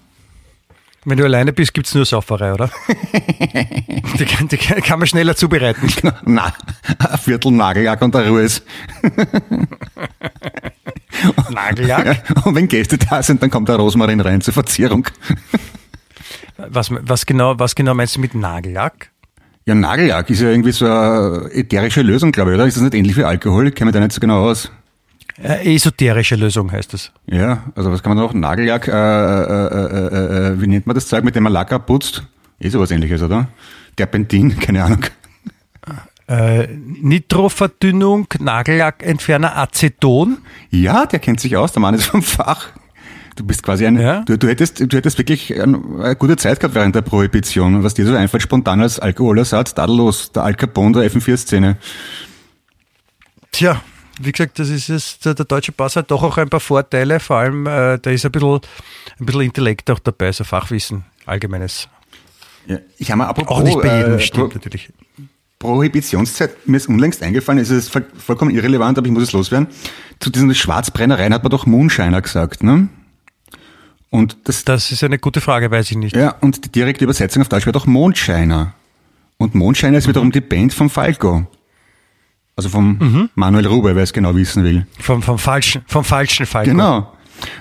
[1.09, 2.69] Wenn du alleine bist, gibt's nur Sauferei, oder?
[4.19, 5.89] die, kann, die kann, man schneller zubereiten.
[6.25, 6.53] Na,
[6.99, 8.61] ein Viertel Nagellack und der Ruhe ist.
[11.49, 12.25] Nagellack?
[12.43, 15.07] Und wenn Gäste da sind, dann kommt der Rosmarin rein zur Verzierung.
[16.57, 19.09] Was, was, genau, was genau meinst du mit Nagellack?
[19.65, 22.67] Ja, Nagellack ist ja irgendwie so eine ätherische Lösung, glaube ich, oder?
[22.67, 23.69] Ist das nicht ähnlich wie Alkohol?
[23.69, 24.73] Ich kenne mich da nicht so genau aus.
[25.41, 27.11] Äh, esoterische Lösung heißt das.
[27.27, 28.33] Ja, also was kann man noch?
[28.33, 31.71] Nagellack, äh, äh, äh, äh, äh, wie nennt man das Zeug, mit dem man Lack
[31.71, 32.23] abputzt?
[32.59, 33.47] Eh sowas ähnliches, oder?
[33.95, 35.05] Terpentin, keine Ahnung.
[36.27, 40.39] Äh, Nitroverdünnung, Nagellackentferner, Aceton.
[40.71, 42.67] Ja, der kennt sich aus, der Mann ist vom Fach.
[43.35, 44.21] Du bist quasi ein, Ja.
[44.21, 47.83] du, du hättest, du hättest wirklich ein, eine gute Zeit gehabt während der Prohibition.
[47.83, 51.77] Was dir so einfällt, spontan als Alkoholersatz, tadellos, der Al Capone der FM4-Szene.
[53.51, 53.81] Tja,
[54.19, 57.37] wie gesagt, das ist es, der, deutsche Pass hat doch auch ein paar Vorteile, vor
[57.37, 58.59] allem äh, da ist ein bisschen,
[59.19, 61.87] ein bisschen Intellekt auch dabei, so Fachwissen, allgemeines.
[62.65, 64.89] Ja, ich habe mir apropos, Auch nicht bei jedem äh, stimmt Pro natürlich.
[65.59, 69.67] Prohibitionszeit, mir ist unlängst eingefallen, es ist voll- vollkommen irrelevant, aber ich muss es loswerden.
[70.19, 72.89] Zu diesen Schwarzbrennereien hat man doch Moonshiner gesagt, ne?
[74.09, 76.15] Und das, Das ist eine gute Frage, weiß ich nicht.
[76.15, 78.73] ja, und die direkte Übersetzung auf Deutsch wäre doch Mondscheiner.
[79.37, 81.45] Und Mondscheiner ist wiederum die Band vom Falco.
[82.57, 84.85] Also vom Manuel Rube, wer es genau wissen will.
[84.99, 86.71] Vom, vom falschen, vom falschen Falco.
[86.71, 87.13] Genau.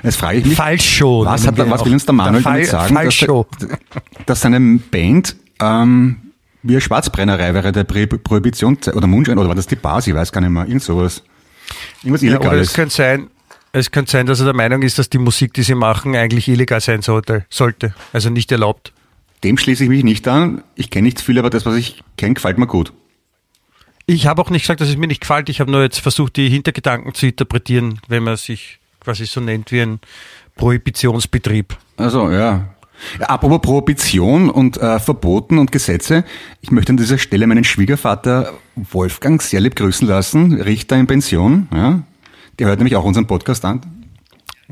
[0.02, 1.26] Jetzt frage ich mich, Falsch schon.
[1.26, 3.46] was, hat, was will uns der Manuel damit sagen, dass, Falscho.
[3.60, 3.78] der-
[4.24, 4.58] dass seine
[4.90, 6.16] Band ähm,
[6.62, 10.32] wie eine Schwarzbrennerei wäre der Prohibition oder Mundschein oder war das die Basi, ich weiß
[10.32, 11.22] gar nicht mehr, irgend sowas.
[12.02, 12.72] Irgendwas Ja, oder es Illegales.
[12.72, 13.26] könnte sein,
[13.72, 16.48] es könnte sein, dass er der Meinung ist, dass die Musik, die sie machen, eigentlich
[16.48, 17.44] illegal sein sollte.
[17.50, 17.94] sollte.
[18.14, 18.94] Also nicht erlaubt.
[19.44, 20.62] Dem schließe ich mich nicht an.
[20.74, 22.94] Ich kenne nicht viel, aber das, was ich kenne, gefällt mir gut.
[24.08, 25.48] Ich habe auch nicht gesagt, dass es mir nicht gefällt.
[25.48, 29.72] Ich habe nur jetzt versucht, die Hintergedanken zu interpretieren, wenn man sich quasi so nennt
[29.72, 29.98] wie ein
[30.54, 31.76] Prohibitionsbetrieb.
[31.96, 32.68] Also ja.
[33.18, 36.24] Apropos Prohibition und äh, Verboten und Gesetze,
[36.60, 41.68] ich möchte an dieser Stelle meinen Schwiegervater Wolfgang sehr lieb grüßen lassen, Richter in Pension.
[41.74, 42.02] Ja.
[42.58, 43.95] Der hört nämlich auch unseren Podcast an.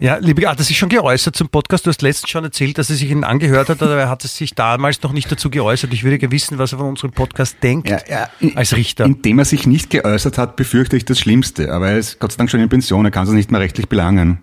[0.01, 1.87] Ja, liebe, ah, das ist schon geäußert zum Podcast.
[1.87, 4.55] Du hast letztens schon erzählt, dass er sich ihn angehört hat, aber er hat sich
[4.55, 5.93] damals noch nicht dazu geäußert.
[5.93, 9.05] Ich würde gerne wissen, was er von unserem Podcast denkt Ja, ja, in- als Richter.
[9.05, 11.73] Indem er sich nicht geäußert hat, befürchte ich das Schlimmste.
[11.73, 13.89] Aber er ist Gott sei Dank schon in Pension, er kann es nicht mehr rechtlich
[13.89, 14.39] belangen.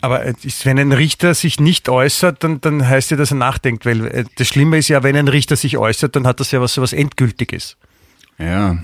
[0.00, 3.86] Aber äh, wenn ein Richter sich nicht äußert, dann, dann heißt ja, dass er nachdenkt,
[3.86, 6.60] weil äh, das Schlimme ist ja, wenn ein Richter sich äußert, dann hat das ja
[6.60, 7.76] was, so was Endgültiges.
[8.38, 8.78] Ja.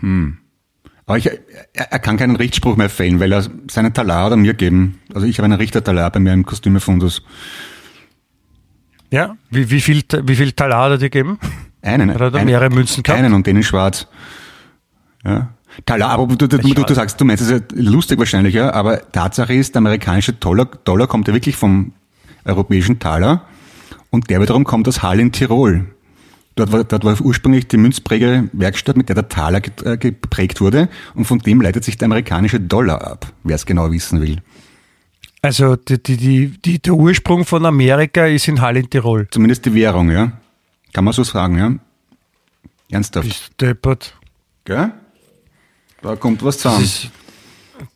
[0.00, 0.38] Hm.
[1.10, 4.54] Aber ich, er, er kann keinen Richtspruch mehr fällen, weil er seinen Talar oder mir
[4.54, 5.00] geben.
[5.12, 7.24] Also ich habe einen Richtertalar bei mir im Kostümefundus.
[9.10, 9.36] Ja?
[9.50, 11.40] Wie, wie viel, wie viel Talar hat er dir gegeben?
[11.82, 12.10] Einen.
[12.10, 13.18] Oder hat er einen, mehrere Münzen gehabt?
[13.18, 14.06] Einen und den in schwarz.
[15.24, 15.48] Ja.
[15.84, 19.10] Talar, aber du, du, du, du sagst, du meinst es ja lustig wahrscheinlich, ja, aber
[19.10, 21.92] Tatsache ist, der amerikanische Dollar, Dollar kommt ja wirklich vom
[22.44, 23.46] europäischen Taler
[24.10, 25.86] und der wiederum kommt aus Hall in Tirol.
[26.56, 31.24] Dort war, dort war ursprünglich die Münzprägewerkstatt, mit der der Taler äh, geprägt wurde und
[31.24, 34.38] von dem leitet sich der amerikanische Dollar ab, wer es genau wissen will.
[35.42, 39.26] Also die, die, die, der Ursprung von Amerika ist in Hall in Tirol.
[39.30, 40.32] Zumindest die Währung, ja.
[40.92, 41.72] Kann man so sagen, ja.
[42.90, 43.28] Ernsthaft.
[43.28, 44.14] Ist deppert.
[44.64, 44.92] Gell?
[46.02, 46.84] Da kommt was Das zusammen.
[46.84, 47.10] ist,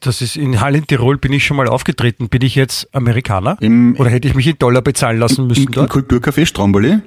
[0.00, 2.28] das ist in Hall in Tirol bin ich schon mal aufgetreten.
[2.30, 3.58] Bin ich jetzt Amerikaner?
[3.60, 5.86] Im- Oder hätte ich mich in Dollar bezahlen lassen müssen Im, im?
[5.88, 7.00] Kulturcafé Stromboli?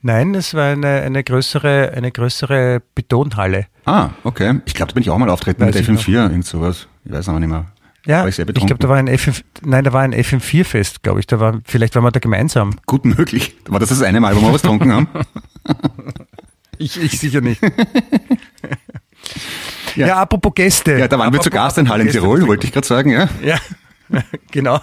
[0.00, 3.66] Nein, es war eine, eine größere, eine größere Betonhalle.
[3.84, 4.60] Ah, okay.
[4.64, 6.86] Ich glaube, da bin ich auch mal auftreten mit Weiß ich FM4, irgend sowas.
[7.04, 7.66] Ich weiß aber nicht mehr.
[8.06, 11.26] Ja, ich ich glaube, da war ein FM, nein, da war ein FM4-Fest, glaube ich.
[11.26, 12.76] Da war, vielleicht waren wir da gemeinsam.
[12.86, 13.56] Gut möglich.
[13.68, 15.08] War das das eine Mal, wo wir was getrunken haben?
[16.80, 17.60] Ich, ich sicher nicht.
[19.96, 20.06] Ja.
[20.06, 20.16] ja.
[20.22, 20.96] apropos Gäste.
[20.96, 23.10] Ja, da waren wir zu Apropos- Gast in Hall in Tirol, wollte ich gerade sagen,
[23.10, 23.28] ja.
[23.42, 23.58] Ja,
[24.52, 24.80] genau.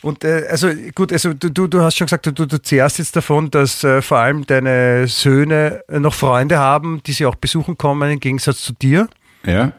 [0.00, 3.16] Und äh, also gut, also du, du, du hast schon gesagt, du, du zehrst jetzt
[3.16, 7.76] davon, dass äh, vor allem deine Söhne äh, noch Freunde haben, die sie auch besuchen
[7.76, 9.08] kommen, im Gegensatz zu dir.
[9.44, 9.72] Ja.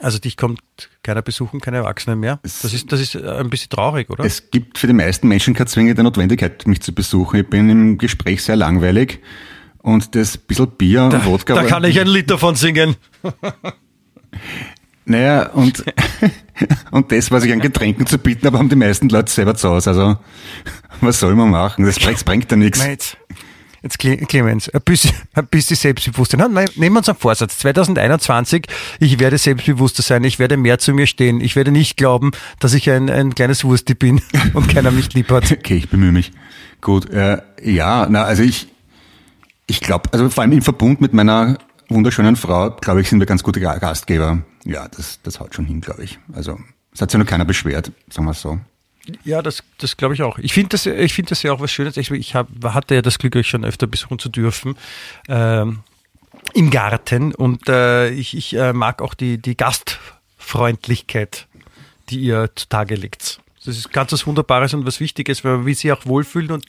[0.00, 0.60] Also dich kommt
[1.02, 2.40] keiner besuchen, keine Erwachsenen mehr.
[2.42, 4.24] Das ist, das ist äh, ein bisschen traurig, oder?
[4.24, 7.40] Es gibt für die meisten Menschen keine zwingende Notwendigkeit, mich zu besuchen.
[7.40, 9.20] Ich bin im Gespräch sehr langweilig
[9.78, 11.54] und das bisschen Bier und Wodka.
[11.54, 12.96] da kann ich ein Lied davon singen.
[15.06, 15.84] Naja, und,
[16.90, 19.68] und das, was ich an Getränken zu bieten habe, haben die meisten Leute selber zu
[19.68, 19.90] Hause.
[19.90, 20.16] Also,
[21.00, 21.84] was soll man machen?
[21.84, 22.82] Das bringt, bringt ja nichts.
[22.84, 23.16] Jetzt,
[23.82, 26.40] jetzt Cle- Clemens, ein bisschen, ein bisschen Selbstbewusstsein.
[26.40, 27.58] Na, nein, Nehmen wir uns einen Vorsatz.
[27.58, 28.66] 2021,
[29.00, 31.42] ich werde selbstbewusster sein, ich werde mehr zu mir stehen.
[31.42, 34.22] Ich werde nicht glauben, dass ich ein, ein kleines Wursti bin
[34.54, 35.52] und keiner mich lieb hat.
[35.52, 36.32] Okay, ich bemühe mich.
[36.80, 38.68] Gut, äh, ja, na, also ich,
[39.66, 41.58] ich glaube, also vor allem im Verbund mit meiner
[41.94, 44.42] wunderschönen Frau, glaube ich, sind wir ganz gute Ga- Gastgeber.
[44.64, 46.18] Ja, das, das haut schon hin, glaube ich.
[46.32, 46.58] Also,
[46.92, 48.58] es hat sich noch keiner beschwert, sagen wir es so.
[49.24, 50.38] Ja, das, das glaube ich auch.
[50.38, 51.96] Ich finde das, ich das ja auch was Schönes.
[51.96, 54.76] Ich, ich hab, hatte ja das Glück, euch schon öfter besuchen zu dürfen.
[55.28, 55.80] Ähm,
[56.54, 57.34] Im Garten.
[57.34, 61.48] Und äh, ich, ich äh, mag auch die, die Gastfreundlichkeit,
[62.08, 63.40] die ihr zutage legt.
[63.64, 66.66] Das ist ganz was Wunderbares und was Wichtiges, weil will sich auch wohlfühlen und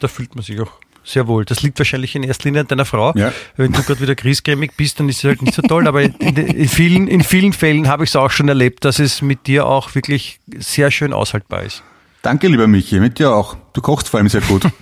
[0.00, 0.72] da fühlt man sich auch
[1.04, 1.44] sehr wohl.
[1.44, 3.12] Das liegt wahrscheinlich in erster Linie an deiner Frau.
[3.16, 3.32] Ja.
[3.56, 5.88] Wenn du gerade wieder griesgrämig bist, dann ist es halt nicht so toll.
[5.88, 9.22] Aber in, in, vielen, in vielen Fällen habe ich es auch schon erlebt, dass es
[9.22, 11.82] mit dir auch wirklich sehr schön aushaltbar ist.
[12.22, 13.56] Danke, lieber Michi, mit dir auch.
[13.72, 14.64] Du kochst vor allem sehr gut.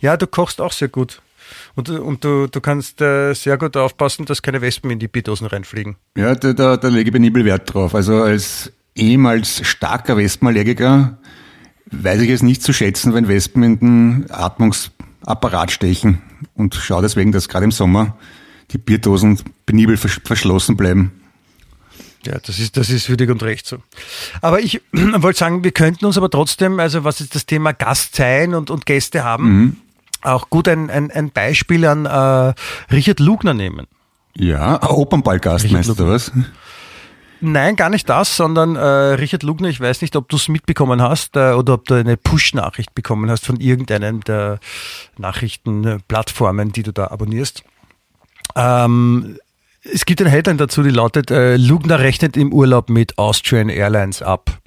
[0.00, 1.22] Ja, du kochst auch sehr gut.
[1.74, 5.46] Und, und du, du kannst äh, sehr gut aufpassen, dass keine Wespen in die Bierdosen
[5.46, 5.96] reinfliegen.
[6.16, 7.94] Ja, da, da, da lege ich penibel Wert drauf.
[7.94, 11.18] Also als ehemals starker Wespenallergiker
[11.92, 16.22] weiß ich es nicht zu schätzen, wenn Wespen in den Atmungsapparat stechen
[16.54, 18.16] und schaue deswegen, dass gerade im Sommer
[18.70, 21.12] die Bierdosen penibel versch verschlossen bleiben.
[22.24, 23.78] Ja, das ist, das ist würdig und recht so.
[24.40, 28.16] Aber ich wollte sagen, wir könnten uns aber trotzdem, also was jetzt das Thema Gast
[28.16, 29.82] sein und, und Gäste haben,
[30.22, 32.54] auch gut ein, ein, ein Beispiel an äh,
[32.92, 33.86] Richard Lugner nehmen.
[34.36, 36.32] Ja, Opernballgast meinst du was?
[37.44, 41.02] Nein, gar nicht das, sondern äh, Richard Lugner, ich weiß nicht, ob du es mitbekommen
[41.02, 44.60] hast äh, oder ob du eine Push-Nachricht bekommen hast von irgendeinem der
[45.18, 47.64] Nachrichtenplattformen, die du da abonnierst.
[48.54, 49.38] Ähm,
[49.82, 54.22] es gibt eine Headline dazu, die lautet, äh, Lugner rechnet im Urlaub mit Austrian Airlines
[54.22, 54.60] ab.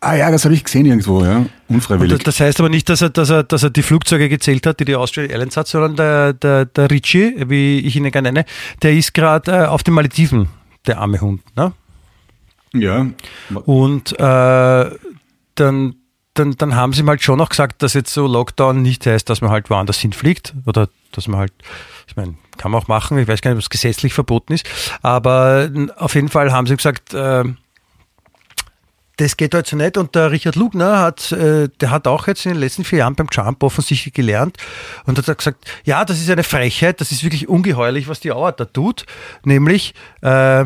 [0.00, 1.38] Ah ja, das habe ich gesehen irgendwo, ja.
[1.38, 2.18] Und Unfreiwillig.
[2.18, 4.78] das, das heißt aber nicht, dass er, dass, er, dass er die Flugzeuge gezählt hat,
[4.78, 8.44] die die Austrian Airlines hat, sondern der, der, der Ritchie, wie ich ihn gerne nenne,
[8.82, 10.50] der ist gerade äh, auf den Malediven,
[10.86, 11.40] der arme Hund.
[11.56, 11.72] Ne?
[12.72, 13.06] Ja.
[13.64, 14.90] Und äh,
[15.54, 15.94] dann,
[16.34, 19.28] dann, dann haben sie ihm halt schon noch gesagt, dass jetzt so Lockdown nicht heißt,
[19.28, 21.52] dass man halt woanders hinfliegt oder dass man halt,
[22.06, 24.66] ich meine, kann man auch machen, ich weiß gar nicht, ob es gesetzlich verboten ist,
[25.02, 27.44] aber auf jeden Fall haben sie gesagt, äh,
[29.20, 29.98] das geht halt so nicht.
[29.98, 33.14] Und der Richard Lugner hat, äh, der hat auch jetzt in den letzten vier Jahren
[33.14, 34.56] beim Jump offensichtlich gelernt
[35.04, 38.52] und hat gesagt, ja, das ist eine Frechheit, das ist wirklich ungeheuerlich, was die Auer
[38.52, 39.04] da tut.
[39.44, 40.64] Nämlich, äh,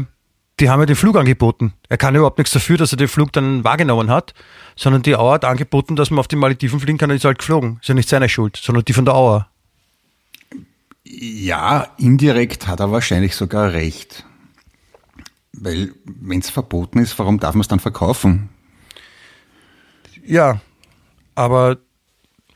[0.61, 1.73] die haben ja den Flug angeboten.
[1.89, 4.35] Er kann überhaupt nichts dafür, dass er den Flug dann wahrgenommen hat,
[4.77, 7.39] sondern die Auer hat angeboten, dass man auf die Malediven fliegen kann und ist halt
[7.39, 7.79] geflogen.
[7.81, 9.49] Ist ja nicht seine Schuld, sondern die von der Auer.
[11.05, 14.25] Ja, indirekt hat er wahrscheinlich sogar recht.
[15.53, 18.49] Weil, wenn es verboten ist, warum darf man es dann verkaufen?
[20.25, 20.61] Ja,
[21.35, 21.79] aber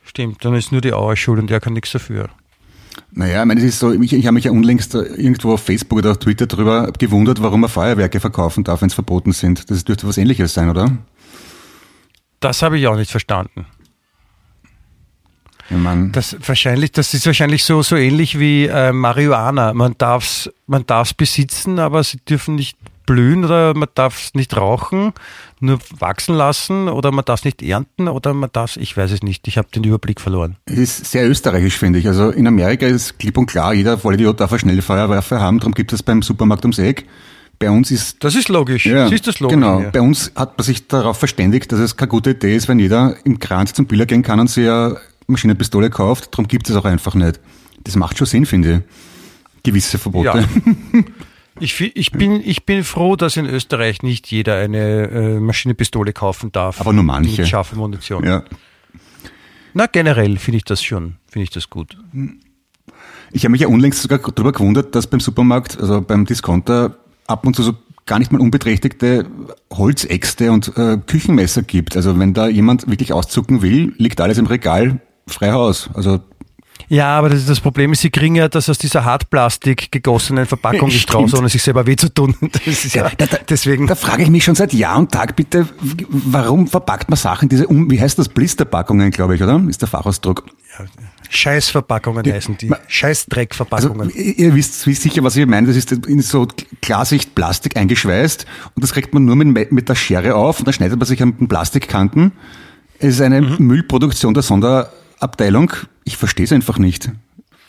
[0.04, 2.30] stimmt, dann ist nur die Auer schuld und der kann nichts dafür.
[3.12, 5.98] Naja, ich meine, es ist so, ich, ich habe mich ja unlängst irgendwo auf Facebook
[5.98, 9.70] oder auf Twitter darüber gewundert, warum man Feuerwerke verkaufen darf, wenn es verboten sind.
[9.70, 10.96] Das dürfte was ähnliches sein, oder?
[12.40, 13.66] Das habe ich auch nicht verstanden.
[15.70, 19.74] Mein, Das wahrscheinlich, das ist wahrscheinlich so, so ähnlich wie äh, Marihuana.
[19.74, 22.76] Man darf's, man darf's besitzen, aber sie dürfen nicht
[23.07, 25.14] blühen oder man darf es nicht rauchen,
[25.61, 29.22] nur wachsen lassen oder man darf es nicht ernten oder man darf ich weiß es
[29.22, 29.48] nicht.
[29.48, 30.57] Ich habe den Überblick verloren.
[30.66, 32.07] es ist sehr österreichisch, finde ich.
[32.07, 35.92] Also in Amerika ist klipp und klar, jeder Vollidiot darf eine Schnellfeuerwaffe haben, darum gibt
[35.92, 37.07] es beim Supermarkt ums Eck.
[37.59, 38.87] Bei uns ist Das ist logisch.
[38.87, 39.57] Ja, das ist das logisch.
[39.57, 39.81] Genau.
[39.81, 39.90] ja.
[39.90, 43.16] Bei uns hat man sich darauf verständigt, dass es keine gute Idee ist, wenn jeder
[43.24, 46.32] im Kranz zum Biller gehen kann und sich eine Maschinenpistole kauft.
[46.32, 47.40] Darum gibt es auch einfach nicht.
[47.84, 49.62] Das macht schon Sinn, finde ich.
[49.62, 50.38] Gewisse Verbote.
[50.40, 51.02] Ja.
[51.60, 56.52] Ich, ich, bin, ich bin froh, dass in Österreich nicht jeder eine äh, Maschinenpistole kaufen
[56.52, 56.80] darf.
[56.80, 57.40] Aber nur manche.
[57.40, 58.24] Mit scharfer Munition.
[58.24, 58.44] Ja.
[59.74, 61.96] Na, generell finde ich das schon, finde ich das gut.
[63.32, 67.46] Ich habe mich ja unlängst sogar darüber gewundert, dass beim Supermarkt, also beim Discounter, ab
[67.46, 67.74] und zu so
[68.06, 69.26] gar nicht mal unbeträchtigte
[69.72, 71.96] Holzäxte und äh, Küchenmesser gibt.
[71.96, 75.88] Also wenn da jemand wirklich auszucken will, liegt alles im Regal frei Haus.
[75.94, 76.20] Also
[76.88, 80.88] Ja, aber das, das Problem ist, sie kriegen ja das aus dieser Hartplastik gegossenen Verpackung
[80.88, 82.34] nicht raus, ohne sich selber weh zu tun.
[82.52, 83.86] Das ist ja, da, deswegen.
[83.86, 85.68] Da frage ich mich schon seit Jahr und Tag bitte,
[86.08, 89.62] warum verpackt man Sachen, diese, um, wie heißt das, Blisterpackungen, glaube ich, oder?
[89.68, 90.44] Ist der Fachausdruck.
[91.28, 92.70] Scheißverpackungen heißen die.
[92.70, 94.10] Also Scheißdreckverpackungen.
[94.10, 95.66] ihr ihr wisst, wisst sicher, was ich meine.
[95.66, 96.48] Das ist in so
[96.80, 100.72] Klarsicht Plastik eingeschweißt und das kriegt man nur mit, mit der Schere auf und dann
[100.72, 102.32] schneidet man sich an den Plastikkanten.
[102.98, 104.42] Es ist eine Müllproduktion der
[105.18, 105.72] Sonderabteilung.
[106.04, 107.11] Ich verstehe es einfach nicht.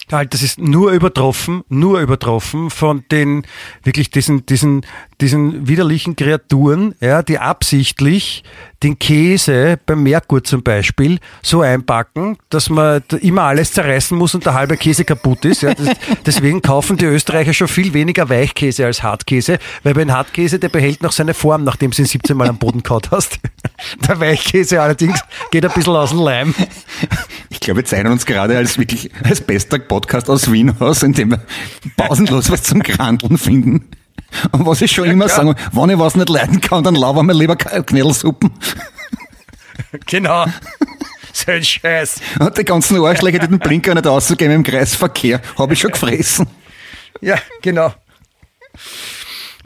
[0.07, 3.45] Das ist nur übertroffen, nur übertroffen von den
[3.83, 4.85] wirklich diesen diesen
[5.21, 8.43] diesen widerlichen Kreaturen, ja, die absichtlich
[8.83, 14.45] den Käse beim Merkur zum Beispiel so einpacken, dass man immer alles zerreißen muss und
[14.45, 15.63] der halbe Käse kaputt ist.
[15.63, 15.73] Ja.
[15.73, 15.89] Das,
[16.25, 21.03] deswegen kaufen die Österreicher schon viel weniger Weichkäse als Hartkäse, weil beim Hartkäse, der behält
[21.03, 23.39] noch seine Form, nachdem du ihn 17 Mal am Boden kaut hast.
[24.07, 26.53] Der Weichkäse allerdings geht ein bisschen aus dem Leim.
[27.49, 31.31] Ich glaube, wir zeichnen uns gerade als wirklich als bester Podcast aus Wien aus, indem
[31.31, 31.41] wir
[31.95, 33.87] pausenlos was zum Grandeln finden.
[34.51, 35.37] Und was ich schon immer klar.
[35.37, 38.51] sagen, wenn ich was nicht leiden kann, dann laufen wir lieber Knädelsuppen.
[40.05, 40.45] Genau.
[41.33, 42.21] So ein Scheiß.
[42.39, 46.47] Und die ganzen Arschlöcher, die den Blinker nicht auszugeben im Kreisverkehr, habe ich schon gefressen.
[47.21, 47.93] Ja, genau.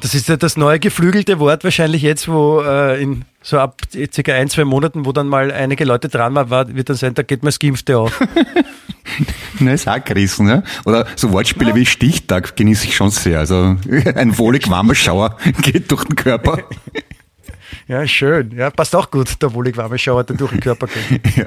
[0.01, 4.33] Das ist ja das neue geflügelte Wort wahrscheinlich jetzt, wo äh, in so ab circa
[4.33, 7.23] ein, zwei Monaten, wo dann mal einige Leute dran waren, war, wird dann sein, da
[7.23, 8.19] geht mir das Gimpfte auf.
[9.59, 10.63] Na, ist auch gerissen, ja.
[10.85, 13.39] Oder so Wortspiele wie Stichtag genieße ich schon sehr.
[13.39, 13.75] Also
[14.15, 16.59] ein wohlig warmer Schauer geht durch den Körper.
[17.87, 18.51] Ja, schön.
[18.55, 21.35] Ja, passt auch gut, der wohlig warme Schauer, der durch den Körper geht.
[21.35, 21.45] Ja.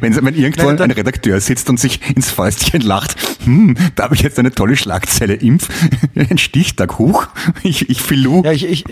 [0.00, 4.14] Wenn, wenn irgendwo Nein, ein Redakteur sitzt und sich ins Fäustchen lacht, hm, da habe
[4.14, 5.34] ich jetzt eine tolle Schlagzeile.
[5.34, 5.68] Impf,
[6.14, 7.28] ein Stichtag, hoch,
[7.64, 8.42] ich, ich filu.
[8.44, 8.84] Ja, ich, ich,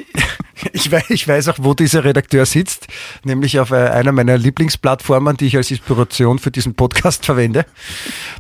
[0.73, 2.87] ich, weiß, ich weiß auch, wo dieser Redakteur sitzt,
[3.25, 7.67] nämlich auf äh, einer meiner Lieblingsplattformen, die ich als Inspiration für diesen Podcast verwende,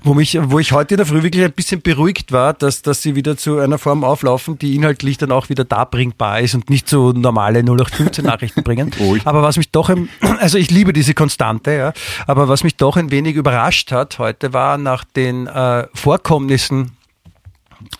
[0.02, 3.02] wo, mich, wo ich heute in der Früh wirklich ein bisschen beruhigt war, dass, dass
[3.02, 6.88] sie wieder zu einer Form auflaufen, die inhaltlich dann auch wieder darbringbar ist und nicht
[6.88, 8.92] so normale 0815 Nachrichten bringen.
[8.98, 9.22] Ruhig.
[9.24, 11.92] Aber was mich doch, im, also ich liebe diese Konstante, ja,
[12.26, 16.92] aber was mich doch ein wenig überrascht hat heute war nach den äh, Vorkommnissen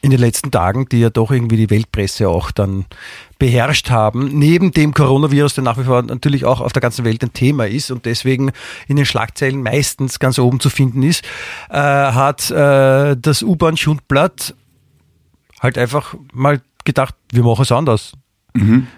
[0.00, 2.86] in den letzten Tagen, die ja doch irgendwie die Weltpresse auch dann
[3.44, 7.22] beherrscht haben, neben dem Coronavirus, der nach wie vor natürlich auch auf der ganzen Welt
[7.22, 8.52] ein Thema ist und deswegen
[8.88, 11.26] in den Schlagzeilen meistens ganz oben zu finden ist,
[11.68, 14.54] äh, hat äh, das U-Bahn-Schundblatt
[15.60, 18.12] halt einfach mal gedacht, wir machen es anders.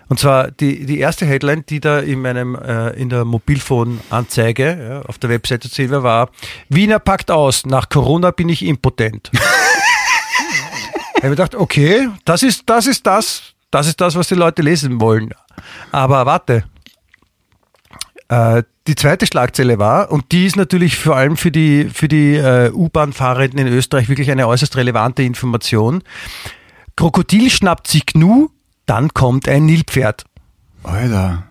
[0.09, 5.03] Und zwar die, die erste Headline, die da in meinem äh, in der Mobilfonanzeige ja,
[5.09, 6.31] auf der Webseite zu sehen war, war
[6.69, 9.33] Wiener packt aus, nach Corona bin ich impotent.
[11.19, 14.63] Ich habe gedacht, okay, das ist, das ist das, das ist das, was die Leute
[14.63, 15.35] lesen wollen.
[15.93, 16.65] Aber warte.
[18.29, 22.35] Äh, die zweite Schlagzeile war, und die ist natürlich vor allem für die, für die
[22.35, 26.03] äh, U-Bahn-Fahrenden in Österreich wirklich eine äußerst relevante Information.
[26.95, 28.49] Krokodil schnappt sich Gnu,
[28.87, 30.25] dann kommt ein Nilpferd.
[30.85, 31.45] Alter.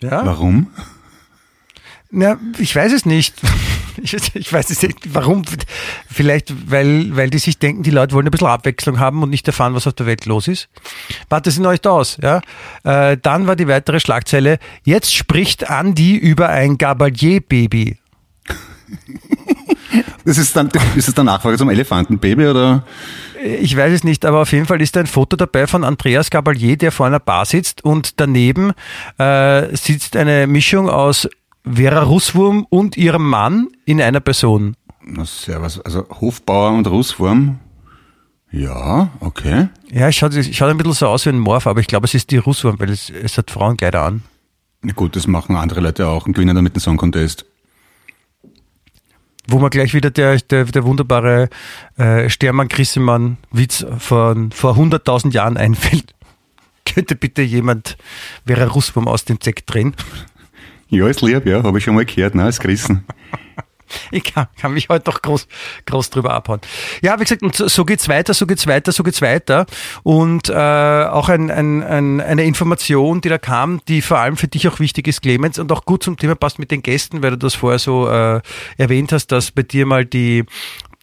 [0.00, 0.24] Ja?
[0.24, 0.68] Warum?
[2.10, 3.34] Na, ich weiß es nicht.
[4.34, 5.14] Ich, weiß nicht.
[5.14, 5.44] Warum?
[6.10, 9.46] Vielleicht, weil, weil die sich denken, die Leute wollen ein bisschen Abwechslung haben und nicht
[9.46, 10.68] erfahren, was auf der Welt los ist.
[11.28, 12.40] Warte, sind euch da aus, ja?
[12.84, 14.58] Äh, dann war die weitere Schlagzeile.
[14.84, 17.98] Jetzt spricht Andi über ein Gabalier-Baby.
[20.24, 22.84] Das ist dann, ist es der Nachfolger zum Elefantenbaby oder?
[23.44, 26.30] Ich weiß es nicht, aber auf jeden Fall ist da ein Foto dabei von Andreas
[26.30, 28.72] Gabalier, der vor einer Bar sitzt und daneben
[29.18, 31.28] äh, sitzt eine Mischung aus
[31.64, 34.76] Vera Russwurm und ihrem Mann in einer Person.
[35.02, 35.80] Na, servus.
[35.80, 37.58] Also Hofbauer und Russwurm.
[38.50, 39.68] Ja, okay.
[39.90, 42.06] Ja, es schaut, es schaut ein bisschen so aus wie ein Morph, aber ich glaube,
[42.06, 44.22] es ist die Russwurm, weil es, es hat Frauenkleider an.
[44.82, 47.46] Na gut, das machen andere Leute auch und gewinnen damit den Song Contest.
[49.48, 51.48] Wo mir gleich wieder der, der, der wunderbare
[51.96, 56.14] äh, Stermann-Grissemann-Witz von vor 100.000 Jahren einfällt.
[56.86, 57.96] Könnte bitte jemand
[58.46, 59.94] Vera Russwurm aus dem Zeck drehen?
[60.88, 63.04] Ja, ist lieb, ja, habe ich schon mal gehört, ne, als Gerissen.
[64.10, 65.46] Ich kann, kann mich heute doch groß,
[65.86, 66.60] groß drüber abhauen.
[67.02, 69.66] Ja, wie gesagt, so, so geht's weiter, so geht's weiter, so geht's weiter.
[70.02, 74.48] Und äh, auch ein, ein, ein, eine Information, die da kam, die vor allem für
[74.48, 77.32] dich auch wichtig ist, Clemens, und auch gut zum Thema passt mit den Gästen, weil
[77.32, 78.40] du das vorher so äh,
[78.78, 80.44] erwähnt hast, dass bei dir mal die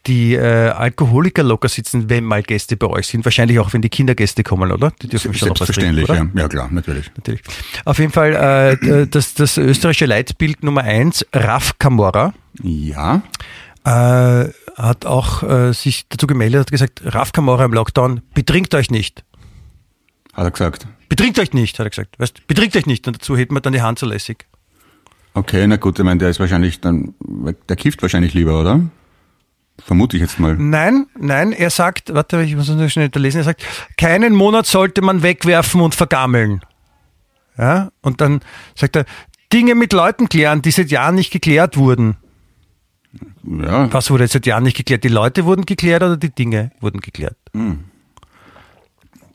[0.08, 3.24] die äh, Alkoholiker locker sitzen, wenn mal Gäste bei euch sind.
[3.26, 4.92] Wahrscheinlich auch, wenn die Kindergäste kommen, oder?
[5.02, 6.42] Die dürfen schon noch was trinken, Selbstverständlich, ja.
[6.42, 7.12] Ja, klar, natürlich.
[7.16, 7.42] Natürlich.
[7.86, 12.34] Auf jeden Fall äh, das, das österreichische Leitbild Nummer eins, Raf Camorra,
[12.64, 13.22] Ja,
[13.86, 18.90] äh, hat auch äh, sich dazu gemeldet, hat gesagt, Raf Camorra im Lockdown, betrinkt euch
[18.90, 19.24] nicht.
[20.34, 20.88] hat er gesagt.
[21.10, 22.20] Betrinkt euch nicht, hat er gesagt.
[22.20, 23.06] Weißt, betrinkt euch nicht.
[23.06, 24.46] Und dazu hält man dann die Hand so lässig.
[25.34, 27.14] Okay, na gut, ich meine, der ist wahrscheinlich dann,
[27.70, 28.82] der kifft wahrscheinlich lieber, oder?
[29.86, 30.56] Vermute ich jetzt mal.
[30.58, 33.64] Nein, nein, er sagt, warte, ich muss das noch schnell lesen, er sagt,
[33.98, 36.62] keinen Monat sollte man wegwerfen und vergammeln.
[37.58, 38.42] Ja, und dann
[38.76, 39.06] sagt er,
[39.52, 42.16] Dinge mit Leuten klären, die seit Jahren nicht geklärt wurden.
[43.44, 45.04] Ja, Was wurde seit Jahren nicht geklärt?
[45.04, 47.36] Die Leute wurden geklärt oder die Dinge wurden geklärt?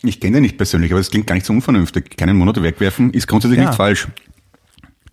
[0.02, 2.16] ich kenne den nicht persönlich, aber das klingt gar nicht so unvernünftig.
[2.16, 3.66] Keinen Monat wegwerfen ist grundsätzlich Ja.
[3.66, 4.08] nicht falsch.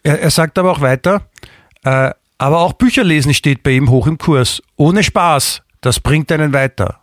[0.03, 1.27] Er, er sagt aber auch weiter,
[1.83, 2.11] äh,
[2.43, 4.62] aber auch Bücher lesen steht bei ihm hoch im Kurs.
[4.75, 6.99] Ohne Spaß, das bringt einen weiter.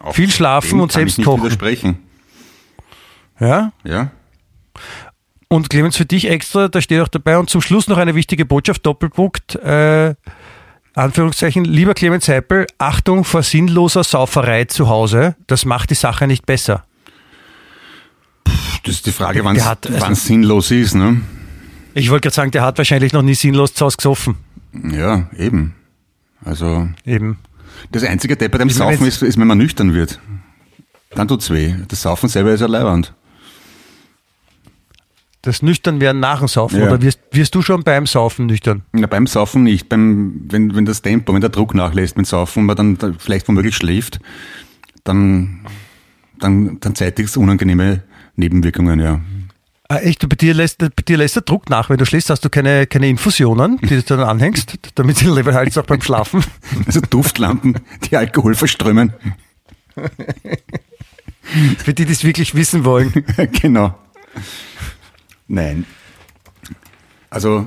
[0.00, 1.98] Auch Viel schlafen und selbst kochen.
[3.38, 3.72] Ja?
[3.84, 4.10] Ja,
[5.48, 8.44] Und Clemens, für dich extra, da steht auch dabei und zum Schluss noch eine wichtige
[8.46, 10.14] Botschaft, Doppelpunkt, äh,
[10.94, 16.46] Anführungszeichen, lieber Clemens Seipel, Achtung vor sinnloser Sauferei zu Hause, das macht die Sache nicht
[16.46, 16.84] besser.
[18.84, 21.20] das ist die Frage, wann hat- also- es sinnlos ist, ne?
[21.98, 24.36] Ich wollte gerade sagen, der hat wahrscheinlich noch nie sinnlos zu Hause gesoffen.
[24.92, 25.74] Ja, eben.
[26.44, 27.38] Also, Eben.
[27.90, 30.20] das einzige Depp bei dem Saufen ist, ist, wenn man nüchtern wird.
[31.10, 31.74] Dann tut's weh.
[31.88, 33.14] Das Saufen selber ist ja leiwand.
[35.42, 36.78] Das Nüchtern werden nach dem Saufen.
[36.78, 36.86] Ja.
[36.86, 38.82] Oder wirst, wirst du schon beim Saufen nüchtern?
[38.92, 39.88] Na, beim Saufen nicht.
[39.88, 43.12] Beim, wenn, wenn das Tempo, wenn der Druck nachlässt mit Saufen und man dann da
[43.18, 44.20] vielleicht womöglich schläft,
[45.02, 45.66] dann,
[46.38, 48.04] dann, dann zeitigt es unangenehme
[48.36, 49.20] Nebenwirkungen, ja.
[49.90, 50.28] Ah, echt?
[50.28, 51.88] Bei dir, lässt, bei dir lässt der Druck nach.
[51.88, 55.54] Wenn du schläfst, hast du keine, keine Infusionen, die du dann anhängst, damit du Level
[55.54, 56.44] hältst auch beim Schlafen.
[56.86, 59.14] Also Duftlampen, die Alkohol verströmen.
[61.78, 63.24] Für die, die es wirklich wissen wollen.
[63.62, 63.98] genau.
[65.46, 65.86] Nein.
[67.30, 67.64] Also,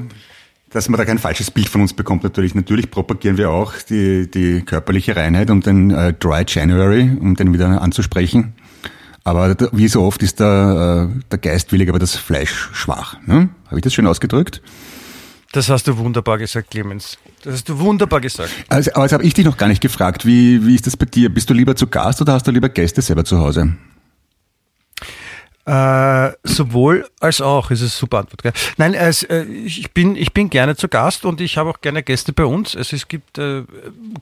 [0.69, 2.53] dass man da kein falsches Bild von uns bekommt, natürlich.
[2.53, 7.51] Natürlich propagieren wir auch die, die körperliche Reinheit und den äh, Dry January, um den
[7.51, 8.53] wieder anzusprechen.
[9.23, 13.17] Aber wie so oft ist der, äh, der Geist willig, aber das Fleisch schwach.
[13.25, 13.49] Ne?
[13.67, 14.61] Habe ich das schön ausgedrückt?
[15.51, 17.17] Das hast du wunderbar gesagt, Clemens.
[17.43, 18.49] Das hast du wunderbar gesagt.
[18.69, 20.25] Also, aber jetzt habe ich dich noch gar nicht gefragt.
[20.25, 21.31] Wie, wie ist das bei dir?
[21.31, 23.75] Bist du lieber zu Gast oder hast du lieber Gäste selber zu Hause?
[25.65, 28.41] Äh, sowohl als auch, ist es super Antwort.
[28.41, 28.53] Gell?
[28.77, 29.11] Nein, äh,
[29.43, 32.75] ich, bin, ich bin gerne zu Gast und ich habe auch gerne Gäste bei uns.
[32.75, 33.63] Also es gibt äh,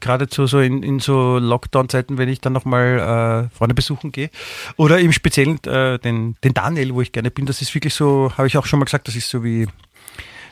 [0.02, 4.30] geradezu so in, in so Lockdown-Zeiten, wenn ich dann nochmal äh, Freunde besuchen gehe.
[4.76, 7.46] Oder im Speziellen äh, den, den Daniel, wo ich gerne bin.
[7.46, 9.66] Das ist wirklich so, habe ich auch schon mal gesagt, das ist so wie,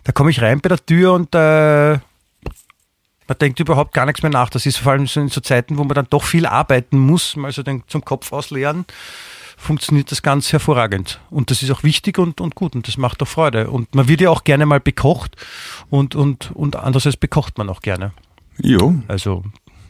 [0.05, 1.99] da komme ich rein bei der Tür und äh,
[3.29, 4.49] man denkt überhaupt gar nichts mehr nach.
[4.49, 7.35] Das ist vor allem so in so Zeiten, wo man dann doch viel arbeiten muss,
[7.35, 8.85] mal so den, zum Kopf ausleeren
[9.57, 11.19] funktioniert das ganz hervorragend.
[11.29, 13.69] Und das ist auch wichtig und, und gut und das macht auch Freude.
[13.69, 15.35] Und man wird ja auch gerne mal bekocht
[15.89, 18.13] und, und, und andererseits bekocht man auch gerne.
[18.61, 18.95] Jo.
[19.07, 19.43] Also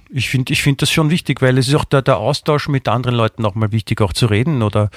[0.09, 2.87] ich finde ich finde das schon wichtig, weil es ist auch der, der Austausch mit
[2.87, 4.89] anderen Leuten auch mal wichtig, auch zu reden oder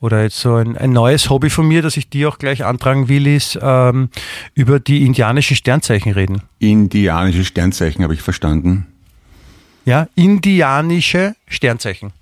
[0.00, 3.08] oder jetzt so ein, ein neues Hobby von mir, das ich dir auch gleich antragen
[3.08, 4.10] will, ist ähm,
[4.52, 6.42] über die indianischen Sternzeichen reden.
[6.58, 8.86] Indianische Sternzeichen habe ich verstanden.
[9.86, 12.12] Ja, indianische Sternzeichen.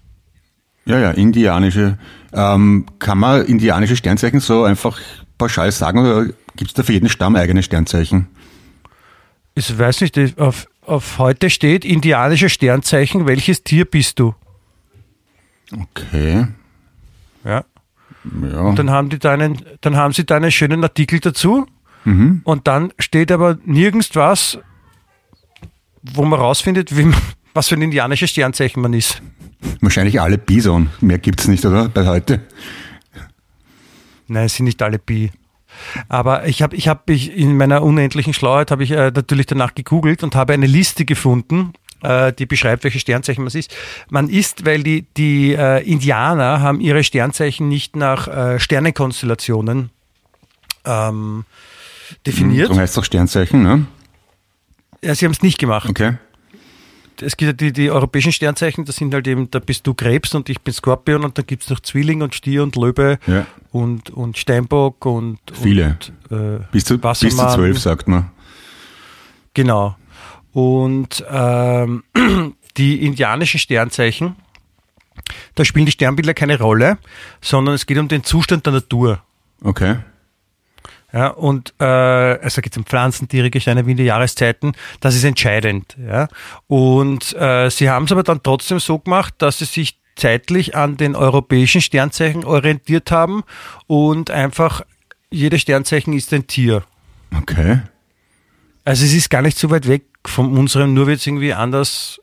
[0.84, 1.98] Ja, ja, indianische.
[2.32, 4.98] Ähm, kann man indianische Sternzeichen so einfach
[5.38, 6.26] pauschal sagen oder
[6.56, 8.28] gibt es da für jeden Stamm eigene Sternzeichen?
[9.54, 14.34] Ich weiß nicht, auf, auf heute steht indianische Sternzeichen, welches Tier bist du?
[15.72, 16.46] Okay.
[17.44, 17.64] Ja.
[18.24, 18.60] Ja.
[18.60, 21.66] Und dann haben die da einen, dann haben sie da einen schönen Artikel dazu.
[22.44, 24.58] Und dann steht aber nirgends was,
[26.02, 27.12] wo man rausfindet, wie,
[27.54, 29.22] was für ein indianisches Sternzeichen man ist.
[29.80, 30.90] Wahrscheinlich alle Bison.
[31.00, 31.88] Mehr gibt's nicht, oder?
[31.88, 32.40] Bei heute.
[34.28, 35.30] Nein, es sind nicht alle Bi.
[36.08, 39.74] Aber ich habe ich hab, ich, in meiner unendlichen Schlauheit habe ich äh, natürlich danach
[39.74, 43.74] gegoogelt und habe eine Liste gefunden, äh, die beschreibt, welche Sternzeichen man ist.
[44.10, 49.90] Man ist, weil die, die äh, Indianer haben ihre Sternzeichen nicht nach äh, Sternenkonstellationen
[50.84, 51.44] ähm,
[52.26, 52.68] definiert.
[52.68, 53.86] So heißt es auch Sternzeichen, ne?
[55.02, 55.88] Ja, sie haben es nicht gemacht.
[55.88, 56.14] Okay.
[57.20, 60.34] Es gibt ja die, die europäischen Sternzeichen, das sind halt eben, da bist du Krebs
[60.34, 63.46] und ich bin Skorpion und dann gibt es noch Zwilling und Stier und Löwe Ja.
[63.70, 65.98] und, und Steinbock und Viele.
[66.30, 68.30] Und, äh, Bis zu, bis zu zwölf, sagt man.
[69.54, 69.96] Genau.
[70.52, 72.04] Und ähm,
[72.76, 74.36] die indianischen Sternzeichen,
[75.54, 76.98] da spielen die Sternbilder keine Rolle,
[77.40, 79.22] sondern es geht um den Zustand der Natur.
[79.62, 79.96] Okay.
[81.12, 84.72] Ja, und äh, also geht es um Pflanzen, Tiere, Gesteine, Winde, Jahreszeiten.
[85.00, 85.96] Das ist entscheidend.
[86.06, 86.28] Ja.
[86.68, 90.96] Und äh, sie haben es aber dann trotzdem so gemacht, dass sie sich zeitlich an
[90.96, 93.42] den europäischen Sternzeichen orientiert haben
[93.86, 94.82] und einfach
[95.30, 96.82] jedes Sternzeichen ist ein Tier.
[97.34, 97.80] Okay.
[98.84, 102.20] Also es ist gar nicht so weit weg von unserem, nur wird es irgendwie anders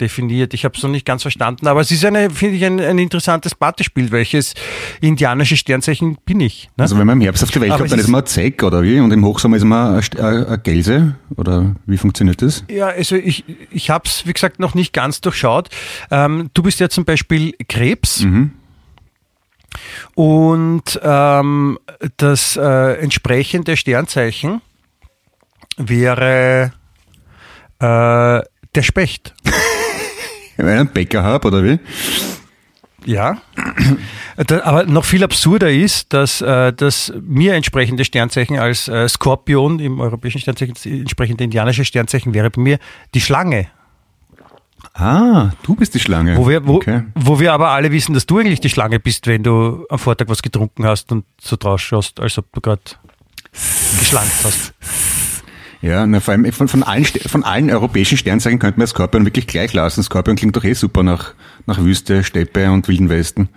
[0.00, 0.54] definiert.
[0.54, 2.98] Ich habe es noch nicht ganz verstanden, aber es ist eine, finde ich, ein, ein
[2.98, 4.10] interessantes Partyspiel.
[4.10, 4.54] Welches
[5.00, 6.68] indianische Sternzeichen bin ich?
[6.76, 6.82] Ne?
[6.84, 8.62] Also wenn man im Herbst auf die Welt Aber kommt, dann ist- man ein Zeck
[8.62, 8.98] oder wie?
[9.00, 11.16] Und im Hochsommer ist man eine Gelse?
[11.36, 12.64] Oder wie funktioniert das?
[12.70, 15.68] Ja, also ich, ich habe es, wie gesagt, noch nicht ganz durchschaut.
[16.10, 18.24] Ähm, du bist ja zum Beispiel Krebs.
[20.14, 21.78] Und ähm,
[22.18, 24.60] das äh, entsprechende Sternzeichen
[25.78, 26.72] wäre
[27.78, 27.84] äh,
[28.74, 29.34] der Specht.
[30.56, 31.78] Wenn ich einen Bäcker habe oder wie?
[33.04, 33.38] Ja.
[34.36, 40.00] Aber noch viel absurder ist, dass äh, das mir entsprechende Sternzeichen als äh, Skorpion im
[40.00, 42.78] europäischen Sternzeichen, das entsprechende indianische Sternzeichen wäre bei mir
[43.14, 43.68] die Schlange.
[44.94, 46.36] Ah, du bist die Schlange.
[46.36, 47.04] Wo wir, wo, okay.
[47.14, 50.28] wo wir aber alle wissen, dass du eigentlich die Schlange bist, wenn du am Vortag
[50.28, 52.82] was getrunken hast und so draus schaust, als ob du gerade
[53.98, 54.74] geschlankt hast.
[55.82, 59.48] Ja, na, vor allem von, von, allen, von allen europäischen Sternzeichen könnte man Skorpion wirklich
[59.48, 60.02] gleich lassen.
[60.02, 61.34] Skorpion klingt doch eh super nach,
[61.66, 63.48] nach Wüste, Steppe und Wilden Westen.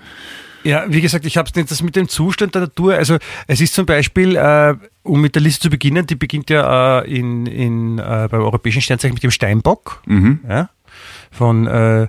[0.63, 2.95] Ja, wie gesagt, ich habe es nicht das mit dem Zustand der Natur.
[2.95, 4.73] Also es ist zum Beispiel, äh,
[5.03, 8.81] um mit der Liste zu beginnen, die beginnt ja äh, in, in, äh, beim europäischen
[8.81, 10.01] Sternzeichen mit dem Steinbock.
[10.49, 10.69] Ja,
[11.29, 12.07] von äh,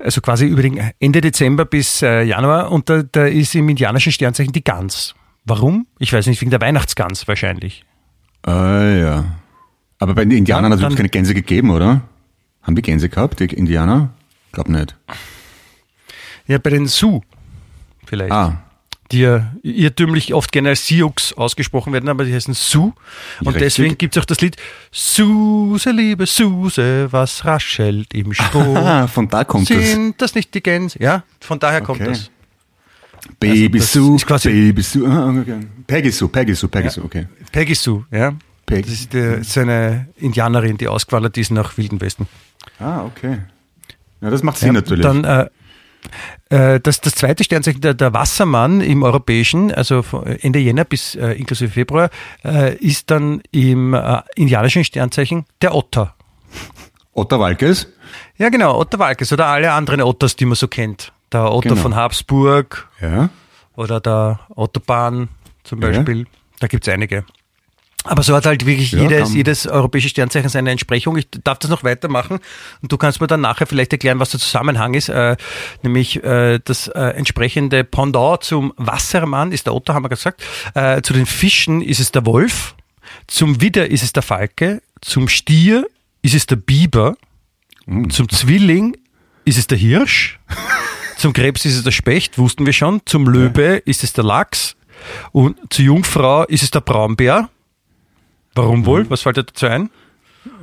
[0.00, 4.10] also quasi über den Ende Dezember bis äh, Januar und da, da ist im indianischen
[4.10, 5.14] Sternzeichen die Gans.
[5.44, 5.86] Warum?
[6.00, 7.84] Ich weiß nicht, wegen der Weihnachtsgans wahrscheinlich.
[8.46, 9.24] Ah, ja.
[9.98, 12.02] Aber bei den Indianern hat es keine Gänse gegeben, oder?
[12.62, 14.10] Haben die Gänse gehabt, die Indianer?
[14.52, 14.94] Glaub nicht.
[16.46, 17.22] Ja, bei den Sioux
[18.06, 18.30] vielleicht.
[18.32, 18.62] Ah,
[19.12, 22.92] Die ja irrtümlich oft gerne als Sioux ausgesprochen werden, aber die heißen Sioux.
[23.40, 23.62] Und richtig.
[23.62, 24.56] deswegen gibt es auch das Lied
[24.92, 28.76] Suse, liebe Suse, was raschelt im Stroh.
[28.76, 29.90] ah von da kommt das.
[29.92, 30.98] Sind das nicht die Gänse?
[31.02, 32.10] Ja, von daher kommt Okay.
[32.10, 32.30] das.
[33.38, 35.08] Baby das Sue, Baby Sue.
[35.08, 35.60] Ah, okay.
[35.86, 37.26] Peggy Sue, Peggy Sue, Peggy Sue, okay.
[37.52, 38.34] Peggy Sue, ja.
[38.64, 38.82] Peggy.
[38.82, 42.26] Das ist, die, das ist eine Indianerin, die ausgewandert ist nach Wilden Westen.
[42.80, 43.38] Ah, okay.
[44.20, 45.04] Ja, das macht Sinn Ja, natürlich.
[45.04, 45.48] Dann äh,
[46.48, 51.14] äh, das, das zweite Sternzeichen, der, der Wassermann im europäischen, also von Ende Jänner bis
[51.14, 52.10] äh, inklusive Februar,
[52.44, 56.14] äh, ist dann im äh, indianischen Sternzeichen der Otter.
[57.12, 57.88] Otter Walkes?
[58.36, 61.12] Ja, genau, Otter Walkes oder alle anderen Otters, die man so kennt.
[61.32, 61.80] Der Otto Genau.
[61.82, 63.30] von Habsburg Ja.
[63.74, 65.28] oder der Ottobahn
[65.64, 65.88] zum Ja.
[65.88, 66.26] Beispiel.
[66.60, 67.24] Da gibt's einige.
[68.04, 71.16] Aber so hat halt wirklich Ja, jedes, jedes europäische Sternzeichen seine Entsprechung.
[71.16, 72.38] Ich darf das noch weitermachen
[72.80, 75.08] und du kannst mir dann nachher vielleicht erklären, was der Zusammenhang ist.
[75.08, 75.36] Äh,
[75.82, 80.40] nämlich äh, das äh, entsprechende Pendant zum Wassermann ist der Otter, haben wir gesagt.
[80.74, 82.76] Äh, zu den Fischen ist es der Wolf.
[83.26, 84.82] Zum Widder ist es der Falke.
[85.00, 85.88] Zum Stier
[86.22, 87.16] ist es der Biber.
[88.08, 88.96] Zum Zwilling
[89.44, 90.38] ist es der Hirsch.
[91.16, 93.00] Zum Krebs ist es der Specht, wussten wir schon.
[93.06, 94.76] Zum Löwe ist es der Lachs.
[95.32, 97.48] Und zur Jungfrau ist es der Braunbär.
[98.54, 99.08] Warum wohl?
[99.10, 99.90] Was fällt dir dazu ein?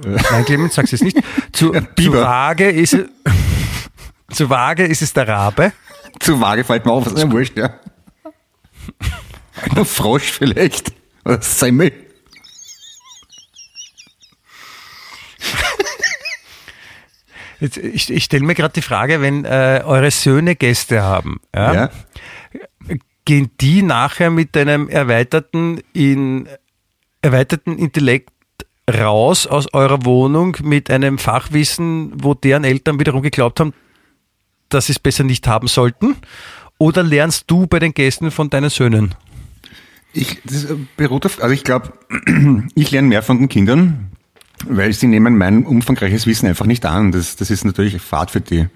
[0.04, 1.18] Nein, Clemens, sag's jetzt nicht.
[1.52, 2.24] Zu, zu Biber.
[2.24, 3.10] Waage ist es,
[4.32, 5.74] zu Waage ist es der Rabe.
[6.20, 7.74] Zu vage fällt mir auf, was ist ja wurscht, ja.
[9.76, 10.94] Ein Frosch vielleicht.
[11.26, 11.92] Oder Semmel.
[17.64, 21.74] Jetzt, ich ich stelle mir gerade die Frage, wenn äh, eure Söhne Gäste haben, ja,
[21.74, 21.90] Ja?
[23.24, 26.50] gehen die nachher mit einem erweiterten, in,
[27.22, 28.32] erweiterten Intellekt
[28.94, 33.74] raus aus eurer Wohnung mit einem Fachwissen, wo deren Eltern wiederum geglaubt haben,
[34.68, 36.18] dass sie es besser nicht haben sollten?
[36.80, 39.16] Oder lernst du bei den Gästen von deinen Söhnen?
[40.12, 41.94] Ich, das beruht auf, also ich glaube,
[42.76, 44.12] ich lerne mehr von den Kindern,
[44.66, 47.12] weil sie nehmen mein umfangreiches Wissen einfach nicht an.
[47.12, 48.68] Das, das ist natürlich Fahrt für die.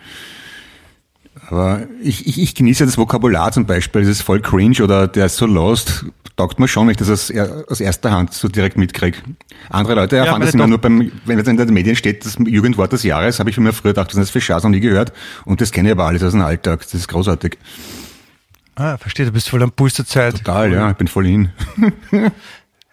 [1.50, 5.28] Aber ich, ich, ich genieße das Vokabular zum Beispiel, das ist voll cringe oder der
[5.28, 6.06] ist so lost,
[6.36, 7.32] taugt mir schon, wenn ich das aus,
[7.70, 9.20] aus erster Hand so direkt mitkriege.
[9.70, 12.38] Andere Leute erfahren meine das immer nur beim, wenn jetzt in den Medien steht, das
[12.38, 15.14] Jugendwort des Jahres, habe ich mir früher gedacht, das ist für Schatz noch nie gehört
[15.46, 17.58] und das kenne ich aber alles aus dem Alltag, das ist großartig.
[18.76, 20.38] Ah, verstehe, du bist voll am Puls der Zeit.
[20.38, 21.50] Total, ja, ich bin voll hin.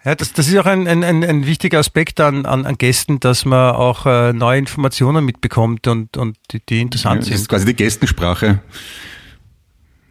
[0.05, 3.19] Ja, das, das ist auch ein, ein, ein, ein wichtiger Aspekt an, an, an Gästen,
[3.19, 7.37] dass man auch äh, neue Informationen mitbekommt und, und die, die Ja, interessant das ist
[7.39, 7.49] sind.
[7.49, 8.59] quasi die Gästensprache.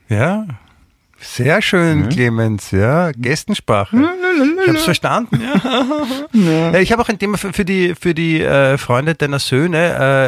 [0.08, 0.46] Ja,
[1.20, 3.96] sehr schön, Clemens, ja, Gästensprache.
[3.96, 5.40] Ich habe es verstanden.
[6.34, 6.72] Ja.
[6.72, 9.78] Ja, ich habe auch ein Thema für, für die, für die äh, Freunde deiner Söhne,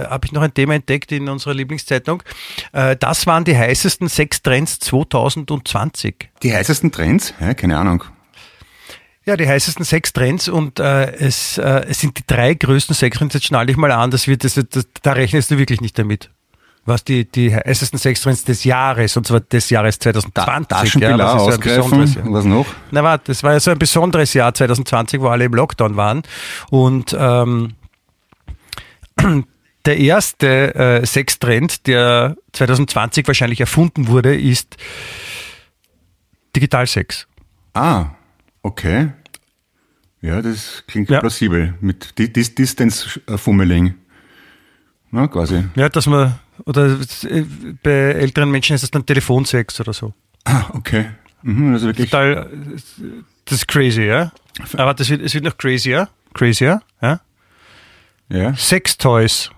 [0.07, 2.23] äh, habe ich noch ein Thema entdeckt in unserer Lieblingszeitung.
[2.73, 6.31] Äh, das waren die heißesten sechs Trends 2020.
[6.45, 7.35] Die heißesten Trends?
[7.41, 8.05] Ja, keine Ahnung.
[9.27, 13.19] Ja, die heißesten sechs Trends und äh, es, äh, es sind die drei größten sechs
[13.19, 13.35] Trends.
[13.35, 16.31] Jetzt schnall dich mal an, das wird, das, das, da rechnest du wirklich nicht damit.
[16.85, 20.69] Was die, die heißesten sechs Trends des Jahres, und zwar des Jahres 2020.
[20.69, 22.33] Taschenpilar ja, was ist so ein besonderes ausgreifen.
[22.33, 22.39] Jahr.
[22.39, 22.67] Was noch?
[22.93, 26.23] Na warte, das war ja so ein besonderes Jahr 2020, wo alle im Lockdown waren.
[26.71, 27.75] Und ähm,
[29.87, 34.77] der erste äh, Sextrend, der 2020 wahrscheinlich erfunden wurde, ist
[36.55, 37.27] Digitalsex.
[37.75, 38.11] Ah,
[38.67, 39.13] okay.
[40.23, 41.21] Ja, das klingt Ja.
[41.21, 41.75] plausibel.
[41.81, 43.95] Mit Di- Dis Distance äh, Fummeling.
[45.11, 45.65] Na, quasi.
[45.77, 47.45] Ja, dass man, oder äh,
[47.83, 50.15] bei älteren Menschen ist das dann Telefonsex oder so.
[50.45, 51.11] Ah, okay.
[51.43, 52.11] Mhm, also wirklich.
[52.11, 52.67] Total, äh,
[53.45, 54.33] das ist crazy, ja?
[54.77, 57.21] Aber das wird, es wird noch crazier, crazier, ja?
[58.29, 59.51] Ja, Sextoys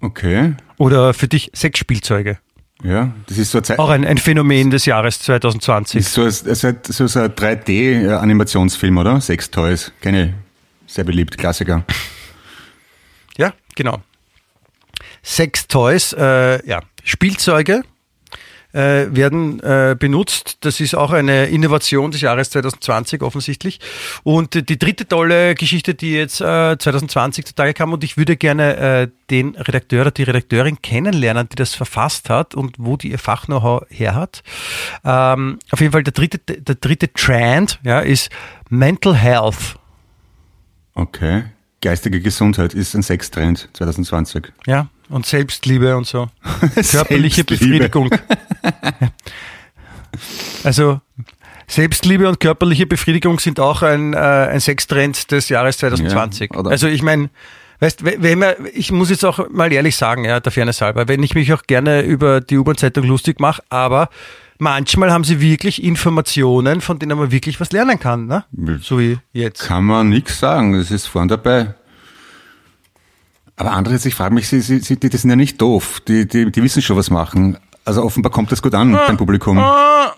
[0.00, 0.54] okay.
[0.76, 2.38] oder für dich Sexspielzeuge.
[2.84, 3.78] Ja, das ist so Zeit.
[3.78, 6.00] Auch ein, ein Phänomen des Jahres 2020.
[6.00, 9.20] ist so, halt so, so ein 3D-Animationsfilm, oder?
[9.20, 9.92] Sex Toys.
[10.00, 10.24] Kenne
[10.86, 10.92] ich.
[10.94, 11.84] Sehr beliebt, Klassiker.
[13.36, 14.02] Ja, genau.
[15.22, 17.82] Sextoys, äh, ja, Spielzeuge
[18.78, 20.58] äh, werden äh, benutzt.
[20.60, 23.80] Das ist auch eine Innovation des Jahres 2020 offensichtlich.
[24.22, 28.76] Und die dritte tolle Geschichte, die jetzt äh, 2020 zutage kam, und ich würde gerne
[28.76, 33.18] äh, den Redakteur oder die Redakteurin kennenlernen, die das verfasst hat und wo die ihr
[33.18, 34.42] Fach-Know-how her hat.
[35.04, 38.30] Ähm, auf jeden Fall der dritte, der dritte Trend ja, ist
[38.70, 39.76] Mental Health.
[40.94, 41.44] Okay.
[41.80, 44.52] Geistige Gesundheit ist ein Sextrend 2020.
[44.66, 46.28] Ja, und Selbstliebe und so.
[46.90, 47.44] Körperliche.
[47.44, 48.10] Befriedigung.
[50.64, 51.00] Also
[51.66, 56.50] Selbstliebe und körperliche Befriedigung sind auch ein, äh, ein Sextrend des Jahres 2020.
[56.54, 57.28] Ja, also ich meine,
[57.80, 61.08] weißt, we- wenn man, ich muss jetzt auch mal ehrlich sagen, ja, der Fairness halber,
[61.08, 64.08] wenn ich mich auch gerne über die U-Bahn-Zeitung lustig mache, aber
[64.58, 68.44] manchmal haben sie wirklich Informationen, von denen man wirklich was lernen kann, ne?
[68.80, 69.60] So wie jetzt.
[69.60, 71.74] Kann man nichts sagen, das ist vorn dabei.
[73.58, 76.00] Aber andererseits, ich frage mich, sie, sie, sie, die, die sind ja nicht doof.
[76.06, 77.58] Die, die, die wissen schon, was machen.
[77.84, 79.58] Also offenbar kommt das gut an beim Publikum.
[79.58, 80.12] Ja,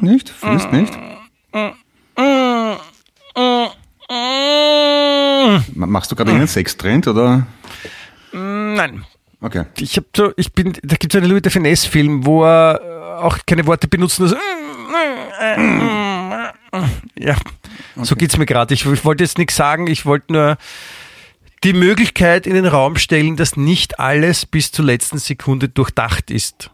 [0.00, 0.28] nicht?
[0.30, 0.92] Findest nicht?
[5.74, 7.46] Ma- Machst du gerade einen Sextrend oder?
[8.32, 9.04] Nein,
[9.40, 9.64] Okay.
[9.78, 13.22] ich habe so, ich bin, da gibt es einen Louis de Finesse-Film, wo er äh,
[13.22, 14.18] auch keine Worte benutzt.
[14.18, 14.36] nur so,
[17.18, 17.36] ja,
[17.96, 18.72] so geht's mir gerade.
[18.74, 20.56] Ich, ich wollte jetzt nichts sagen, ich wollte nur
[21.64, 26.70] die Möglichkeit in den Raum stellen, dass nicht alles bis zur letzten Sekunde durchdacht ist.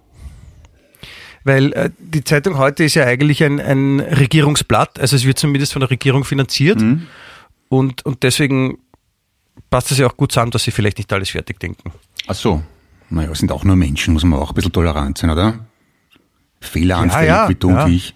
[1.45, 5.73] Weil äh, die Zeitung heute ist ja eigentlich ein, ein Regierungsblatt, also es wird zumindest
[5.73, 6.81] von der Regierung finanziert
[7.69, 8.79] und, und deswegen
[9.71, 11.93] passt es ja auch gut zusammen, dass sie vielleicht nicht alles fertig denken.
[12.27, 12.63] Ach so.
[13.11, 15.67] Naja, sind auch nur Menschen, muss man auch ein bisschen tolerant sein, oder?
[16.61, 17.85] Fehleranfällig Ja, ja, wie du ja.
[17.85, 18.15] und wie ich.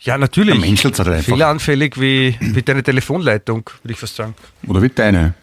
[0.00, 0.54] Ja, natürlich.
[0.54, 1.24] Halt einfach.
[1.24, 4.34] Fehleranfällig wie, wie deine Telefonleitung, würde ich fast sagen.
[4.66, 5.34] Oder wie deine.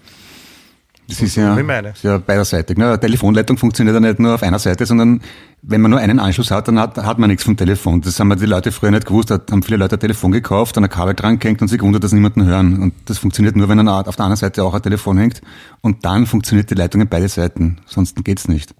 [1.08, 1.56] Das ist ja,
[1.92, 2.78] ist ja beiderseitig.
[2.78, 2.88] Ne?
[2.88, 5.22] Eine Telefonleitung funktioniert ja nicht nur auf einer Seite, sondern
[5.62, 8.02] wenn man nur einen Anschluss hat, dann hat, hat man nichts vom Telefon.
[8.02, 9.30] Das haben die Leute früher nicht gewusst.
[9.30, 12.04] Da haben viele Leute ein Telefon gekauft, dann ein Kabel dran gehängt und sich gewundert,
[12.04, 12.82] dass niemanden hören.
[12.82, 15.42] Und das funktioniert nur, wenn an- auf der anderen Seite auch ein Telefon hängt.
[15.82, 17.78] Und dann funktioniert die Leitung in beide Seiten.
[17.86, 18.74] Sonst geht's nicht.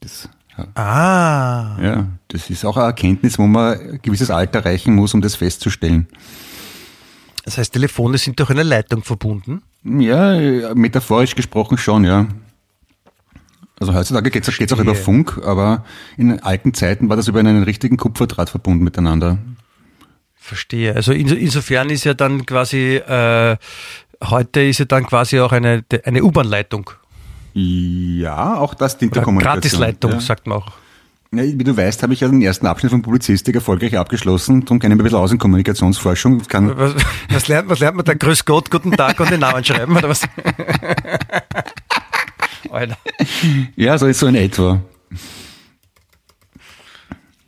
[0.00, 0.28] Das.
[0.74, 1.76] Ah.
[1.82, 5.34] ja, das ist auch eine Erkenntnis, wo man ein gewisses Alter erreichen muss, um das
[5.34, 6.06] festzustellen.
[7.44, 9.62] Das heißt, Telefone sind durch eine Leitung verbunden.
[9.86, 12.26] Ja, metaphorisch gesprochen schon, ja.
[13.78, 15.84] Also heutzutage geht es auch über Funk, aber
[16.16, 19.38] in alten Zeiten war das über einen richtigen Kupferdraht verbunden miteinander.
[20.34, 20.94] Verstehe.
[20.94, 23.56] Also in, insofern ist ja dann quasi, äh,
[24.24, 26.90] heute ist ja dann quasi auch eine, eine U-Bahn-Leitung.
[27.52, 29.60] Ja, auch das dient der Kommunikation.
[29.60, 30.20] Gratisleitung, ja.
[30.20, 30.72] sagt man auch.
[31.30, 34.64] Wie du weißt, habe ich ja den ersten Abschnitt von Publizistik erfolgreich abgeschlossen.
[34.64, 36.40] Darum kenne ich ein bisschen aus in Kommunikationsforschung.
[36.40, 36.94] Was,
[37.28, 38.14] was, lernt, was lernt man da?
[38.14, 40.22] Grüß Gott, guten Tag und den Namen schreiben oder was?
[42.70, 42.96] Alter.
[43.74, 44.80] Ja, so ist so in etwa.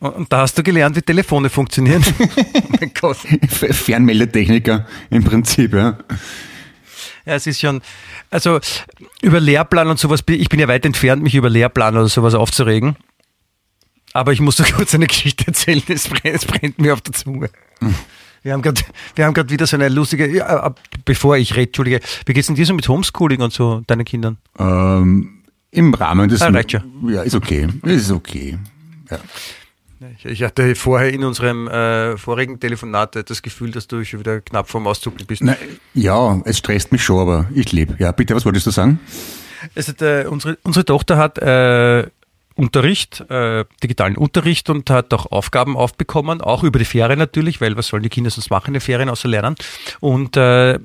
[0.01, 2.05] Und da hast du gelernt, wie Telefone funktionieren.
[2.81, 3.17] mein Gott.
[3.17, 5.99] Fernmeldetechniker im Prinzip, ja.
[7.27, 7.83] Ja, es ist schon,
[8.31, 8.61] also
[9.21, 12.97] über Lehrplan und sowas, ich bin ja weit entfernt, mich über Lehrplan oder sowas aufzuregen.
[14.13, 17.15] Aber ich muss dir kurz eine Geschichte erzählen, es brennt, es brennt mir auf der
[17.15, 17.51] Zunge.
[18.43, 22.57] Wir haben gerade, wieder so eine lustige, ja, bevor ich rede, Entschuldige, wie geht's denn
[22.57, 24.39] dir so mit Homeschooling und so, deinen Kindern?
[24.59, 26.83] Ähm, Im Rahmen des, ah, reicht schon.
[27.09, 28.59] ja, ist okay, ist okay,
[29.11, 29.19] ja.
[30.23, 34.69] Ich hatte vorher in unserem äh, vorigen Telefonat das Gefühl, dass du schon wieder knapp
[34.69, 35.43] vorm Auszucken bist.
[35.43, 35.57] Na,
[35.93, 37.97] ja, es stresst mich schon, aber ich lebe.
[37.99, 39.01] Ja, bitte, was wolltest du sagen?
[39.75, 42.07] Also, äh, unsere, unsere Tochter hat äh,
[42.59, 47.77] Unterricht, äh, digitalen Unterricht und hat auch Aufgaben aufbekommen, auch über die Ferien natürlich, weil
[47.77, 49.55] was sollen die Kinder sonst machen in den Ferien außer lernen.
[50.01, 50.81] Und äh,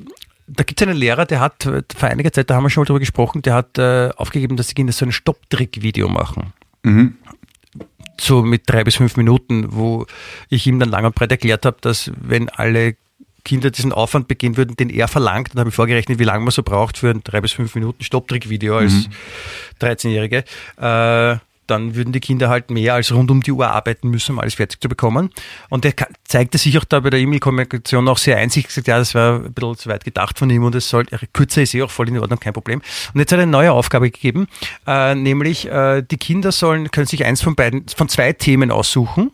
[0.45, 2.85] da gibt es einen Lehrer, der hat vor einiger Zeit, da haben wir schon mal
[2.85, 6.53] drüber gesprochen, der hat äh, aufgegeben, dass die Kinder so ein Stopptrick-Video machen.
[6.83, 7.15] Mhm.
[8.21, 10.05] So mit drei bis fünf Minuten, wo
[10.49, 12.95] ich ihm dann lang und breit erklärt habe, dass wenn alle
[13.43, 16.51] Kinder diesen Aufwand begehen würden, den er verlangt, dann habe ich vorgerechnet, wie lange man
[16.51, 19.07] so braucht für ein drei bis fünf Minuten Stopptrick-Video als mhm.
[19.81, 20.43] 13-Jährige.
[20.77, 21.37] Äh,
[21.67, 24.55] dann würden die Kinder halt mehr als rund um die Uhr arbeiten müssen, um alles
[24.55, 25.29] fertig zu bekommen.
[25.69, 25.93] Und er
[26.25, 29.53] zeigte sich auch da bei der E-Mail-Kommunikation auch sehr einzig gesagt, ja, das war ein
[29.53, 32.19] bisschen zu weit gedacht von ihm und es soll, kürzer ist eh auch voll in
[32.19, 32.81] Ordnung, kein Problem.
[33.13, 34.47] Und jetzt hat er eine neue Aufgabe gegeben,
[34.87, 39.31] äh, nämlich äh, die Kinder sollen, können sich eins von beiden, von zwei Themen aussuchen.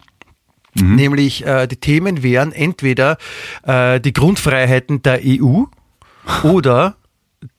[0.75, 0.95] Mhm.
[0.95, 3.17] Nämlich äh, die Themen wären entweder
[3.63, 5.63] äh, die Grundfreiheiten der EU
[6.43, 6.95] oder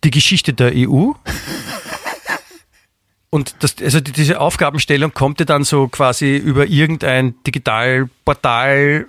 [0.05, 1.13] die Geschichte der EU
[3.31, 9.07] und das, also diese Aufgabenstellung kommt ja dann so quasi über irgendein Digitalportal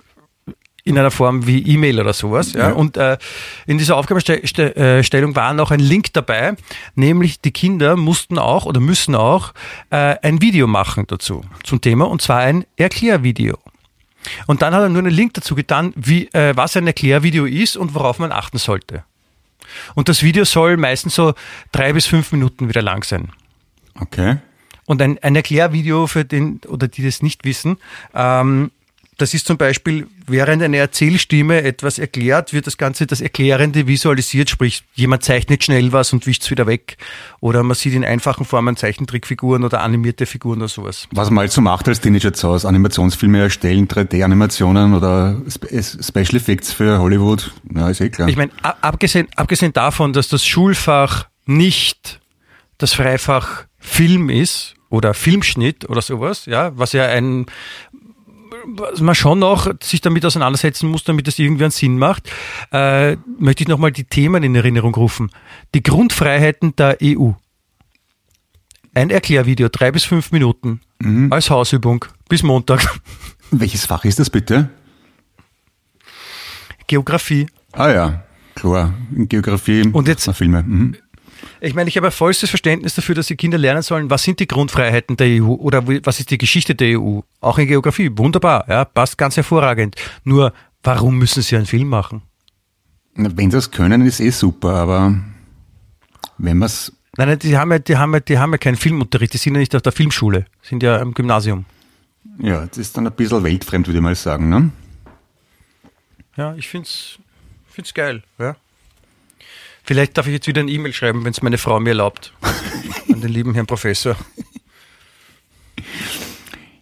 [0.84, 2.52] in einer Form wie E-Mail oder sowas.
[2.52, 2.68] Ja?
[2.68, 2.72] ja.
[2.72, 3.18] Und äh,
[3.66, 6.54] in dieser Aufgabenstellung war noch ein Link dabei,
[6.94, 9.52] nämlich die Kinder mussten auch oder müssen auch
[9.90, 13.58] äh, ein Video machen dazu zum Thema und zwar ein Erklärvideo.
[14.46, 17.76] Und dann hat er nur einen Link dazu getan, wie, äh, was ein Erklärvideo ist
[17.76, 19.04] und worauf man achten sollte.
[19.94, 21.34] Und das Video soll meistens so
[21.72, 23.32] drei bis fünf Minuten wieder lang sein.
[24.00, 24.36] Okay.
[24.86, 27.76] Und ein, ein Erklärvideo für den, oder die das nicht wissen,
[28.14, 28.70] ähm,
[29.18, 34.50] das ist zum Beispiel, während eine Erzählstimme etwas erklärt, wird das Ganze das Erklärende visualisiert,
[34.50, 36.96] sprich, jemand zeichnet schnell was und wischt es wieder weg.
[37.38, 41.06] Oder man sieht in einfachen Formen Zeichentrickfiguren oder animierte Figuren oder sowas.
[41.12, 46.72] Was man halt so macht als Teenager zu Hause, Animationsfilme erstellen, 3D-Animationen oder Special Effects
[46.72, 48.28] für Hollywood, ja, ist eh klar.
[48.28, 52.20] Ich meine, abgesehen, abgesehen davon, dass das Schulfach nicht
[52.78, 57.46] das Freifach Film ist oder Filmschnitt oder sowas, ja, was ja ein
[58.64, 62.30] was man schon noch sich damit auseinandersetzen muss, damit es irgendwie einen Sinn macht,
[62.70, 65.32] äh, möchte ich nochmal die Themen in Erinnerung rufen.
[65.74, 67.32] Die Grundfreiheiten der EU.
[68.94, 71.32] Ein Erklärvideo, drei bis fünf Minuten, mhm.
[71.32, 73.00] als Hausübung, bis Montag.
[73.50, 74.70] Welches Fach ist das bitte?
[76.86, 77.46] Geografie.
[77.72, 78.24] Ah ja,
[78.54, 78.94] klar.
[79.10, 80.62] Geografie, und jetzt, Filme.
[80.62, 80.96] Mhm.
[81.64, 84.48] Ich meine, ich habe vollstes Verständnis dafür, dass die Kinder lernen sollen, was sind die
[84.48, 87.20] Grundfreiheiten der EU oder was ist die Geschichte der EU.
[87.40, 88.10] Auch in Geografie.
[88.12, 89.94] Wunderbar, ja, passt ganz hervorragend.
[90.24, 90.52] Nur,
[90.82, 92.22] warum müssen sie einen Film machen?
[93.14, 95.14] Wenn sie das können, ist eh super, aber
[96.38, 96.92] wenn man es.
[97.16, 99.54] Nein, nein, die haben, ja, die, haben ja, die haben ja keinen Filmunterricht, die sind
[99.54, 101.64] ja nicht auf der Filmschule, sind ja im Gymnasium.
[102.38, 104.70] Ja, das ist dann ein bisschen weltfremd, würde ich mal sagen, ne?
[106.36, 108.56] Ja, ich finde es geil, ja.
[109.82, 112.32] Vielleicht darf ich jetzt wieder ein E-Mail schreiben, wenn es meine Frau mir erlaubt.
[113.12, 114.16] An den lieben Herrn Professor.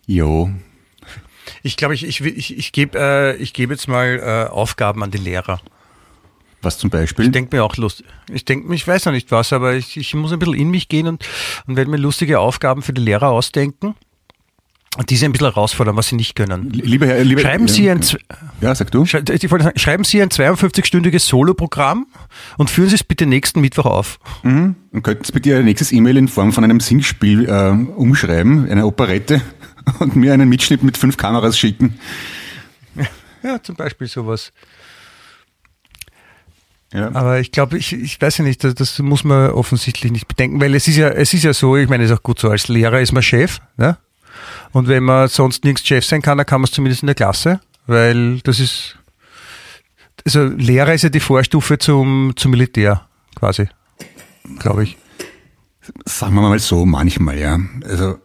[0.06, 0.50] Jo.
[1.62, 5.10] Ich glaube, ich, ich, ich, ich gebe äh, ich geb jetzt mal äh, Aufgaben an
[5.10, 5.60] die Lehrer.
[6.62, 7.26] Was zum Beispiel?
[7.26, 8.06] Ich denke mir auch lustig.
[8.30, 10.70] Ich denke mir, ich weiß noch nicht was, aber ich, ich muss ein bisschen in
[10.70, 11.26] mich gehen und,
[11.66, 13.94] und werde mir lustige Aufgaben für die Lehrer ausdenken
[15.08, 16.68] die sie ein bisschen herausfordern, was sie nicht können.
[16.70, 18.00] Lieber Herr, lieber, schreiben ja, Sie ein,
[18.60, 19.06] ja, sag du.
[19.06, 22.06] Schreiben Sie ein 52-stündiges Soloprogramm
[22.58, 24.18] und führen Sie es bitte nächsten Mittwoch auf.
[24.42, 24.74] Mhm.
[24.90, 28.84] Und könnten Sie bitte Ihr nächstes E-Mail in Form von einem Singspiel äh, umschreiben, eine
[28.84, 29.40] Operette
[30.00, 31.98] und mir einen Mitschnitt mit fünf Kameras schicken.
[33.42, 34.52] Ja, zum Beispiel sowas.
[36.92, 37.14] Ja.
[37.14, 40.60] Aber ich glaube, ich, ich weiß ja nicht, das, das muss man offensichtlich nicht bedenken,
[40.60, 42.50] weil es ist ja, es ist ja so, ich meine, es ist auch gut so,
[42.50, 43.96] als Lehrer ist man Chef, ne?
[44.72, 47.14] Und wenn man sonst nirgends Chef sein kann, dann kann man es zumindest in der
[47.14, 48.98] Klasse, weil das ist,
[50.24, 53.68] also Lehrer ist ja die Vorstufe zum, zum Militär, quasi,
[54.58, 54.96] glaube ich.
[56.04, 57.58] Sagen wir mal so, manchmal, ja.
[57.84, 58.18] Also,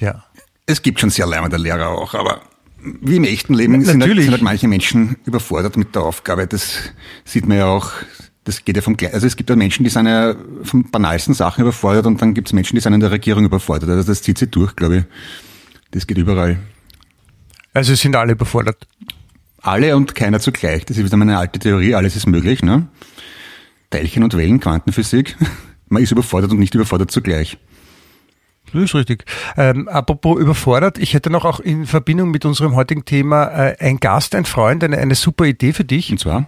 [0.00, 0.24] Ja.
[0.66, 2.40] es gibt schon sehr lärmende Lehrer auch, aber
[2.80, 4.24] wie im echten Leben sind halt, natürlich.
[4.24, 6.46] sind halt manche Menschen überfordert mit der Aufgabe.
[6.46, 6.78] Das
[7.24, 7.90] sieht man ja auch,
[8.44, 11.62] das geht ja vom Also es gibt ja Menschen, die sind ja von banalsten Sachen
[11.62, 13.90] überfordert und dann gibt es Menschen, die sind in der Regierung überfordert.
[13.90, 15.04] Also das zieht sich durch, glaube ich.
[15.90, 16.58] Das geht überall.
[17.74, 18.86] Also sind alle überfordert.
[19.60, 20.84] Alle und keiner zugleich.
[20.84, 22.86] Das ist wieder meine alte Theorie, alles ist möglich, ne?
[23.90, 25.36] Teilchen und Wellen, Quantenphysik.
[25.88, 27.58] Man ist überfordert und nicht überfordert zugleich.
[28.72, 29.24] Das ist richtig.
[29.56, 33.98] Ähm, apropos überfordert, ich hätte noch auch in Verbindung mit unserem heutigen Thema äh, ein
[33.98, 36.10] Gast, ein Freund, eine, eine super Idee für dich.
[36.12, 36.46] Und zwar,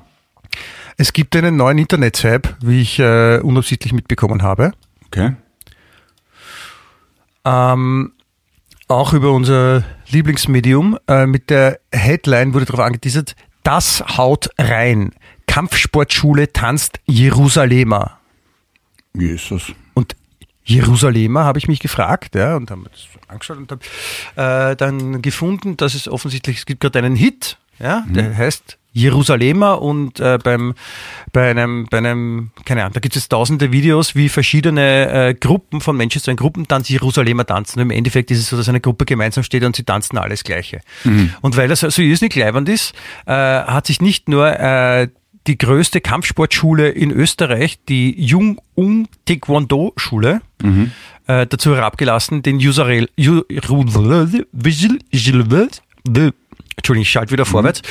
[0.99, 4.73] Es gibt einen neuen Internet-Hype, wie ich äh, unabsichtlich mitbekommen habe.
[5.07, 5.35] okay,
[7.47, 8.13] Ähm,
[8.91, 10.99] auch über unser Lieblingsmedium.
[11.07, 15.13] Äh, mit der Headline wurde darauf angeteasert, das haut rein.
[15.47, 18.19] Kampfsportschule tanzt Jerusalemer.
[19.15, 19.73] Jesus.
[19.95, 20.17] Und
[20.65, 25.77] Jerusalemer habe ich mich gefragt, ja, und haben das angeschaut und habe äh, dann gefunden,
[25.77, 30.75] dass es offensichtlich, es gibt gerade einen Hit, ja, der heißt Jerusalemer und äh, beim
[31.33, 35.81] bei einem bei einem keine Ahnung, da gibt es tausende Videos, wie verschiedene äh, Gruppen
[35.81, 37.79] von Menschen zu einem Gruppentanz Jerusalemer tanzen.
[37.79, 40.43] Und Im Endeffekt ist es so, dass eine Gruppe gemeinsam steht und sie tanzen alles
[40.45, 40.81] Gleiche.
[41.41, 42.95] Und weil das so irrsinnig leibend ist,
[43.27, 45.09] äh, hat sich nicht nur äh,
[45.47, 50.43] die größte Kampfsportschule in Österreich, die Jung Ung Taekwondo Schule,
[51.27, 53.45] äh, dazu herabgelassen, den Userel, Ju-
[56.77, 57.83] Entschuldigung, ich schalte wieder vorwärts,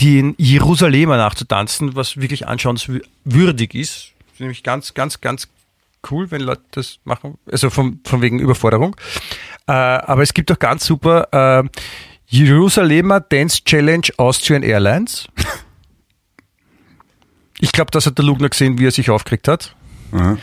[0.00, 4.12] den Jerusalemer nachzutanzen, was wirklich anschauenswürdig ist.
[4.26, 5.48] Das ist nämlich ganz, ganz, ganz
[6.10, 8.96] cool, wenn Leute das machen, also von, von wegen Überforderung.
[9.66, 11.68] Äh, aber es gibt auch ganz super äh,
[12.26, 15.28] Jerusalemer Dance Challenge Austrian Airlines.
[17.62, 19.76] Ich glaube, das hat der Lugner gesehen, wie er sich aufgeregt hat.
[20.12, 20.38] Aha.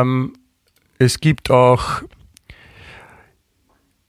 [0.00, 0.34] Ähm,
[0.96, 2.02] es gibt auch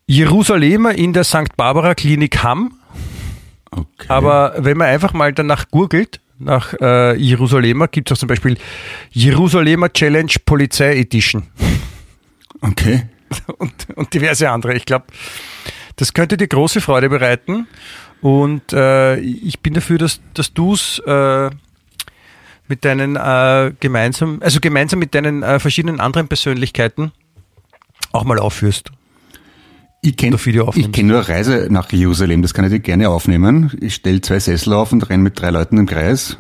[0.06, 1.58] Jerusalemer in der St.
[1.58, 2.80] Barbara Klinik Hamm.
[3.72, 4.06] Okay.
[4.10, 8.58] Aber wenn man einfach mal danach googelt, nach äh, Jerusalemer, gibt es auch zum Beispiel
[9.12, 11.44] Jerusalemer Challenge Polizei Edition
[12.62, 13.04] Okay.
[13.58, 14.76] und, und diverse andere.
[14.76, 15.06] Ich glaube,
[15.96, 17.68] das könnte dir große Freude bereiten.
[18.22, 21.50] Und äh, ich bin dafür, dass, dass du es äh,
[22.68, 27.12] mit deinen äh, gemeinsam, also gemeinsam mit deinen äh, verschiedenen anderen Persönlichkeiten
[28.12, 28.92] auch mal aufführst.
[30.04, 33.72] Ich kenne kenn nur eine Reise nach Jerusalem, das kann ich dir gerne aufnehmen.
[33.80, 36.38] Ich stelle zwei Sessel auf und renne mit drei Leuten im Kreis.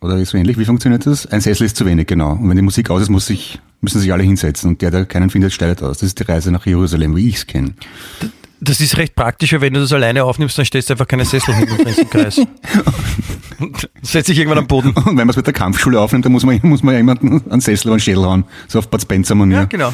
[0.00, 1.26] Oder so ähnlich, wie funktioniert das?
[1.26, 2.32] Ein Sessel ist zu wenig, genau.
[2.32, 4.70] Und wenn die Musik aus ist, muss sich, müssen sich alle hinsetzen.
[4.70, 5.98] Und der, der keinen findet, steigt aus.
[5.98, 7.74] Das ist die Reise nach Jerusalem, wie ich es kenne.
[8.60, 11.24] Das ist recht praktisch, weil wenn du das alleine aufnimmst, dann stellst du einfach keine
[11.24, 12.40] Sessel hin und rennst im Kreis.
[13.58, 14.92] Und setzt dich irgendwann am Boden.
[14.92, 17.60] Und wenn man es mit der Kampfschule aufnimmt, dann muss man, muss man jemanden einen
[17.60, 18.44] Sessel einen Schädel hauen.
[18.68, 19.58] So auf Bud Spencer-Manier.
[19.58, 19.92] Ja, genau.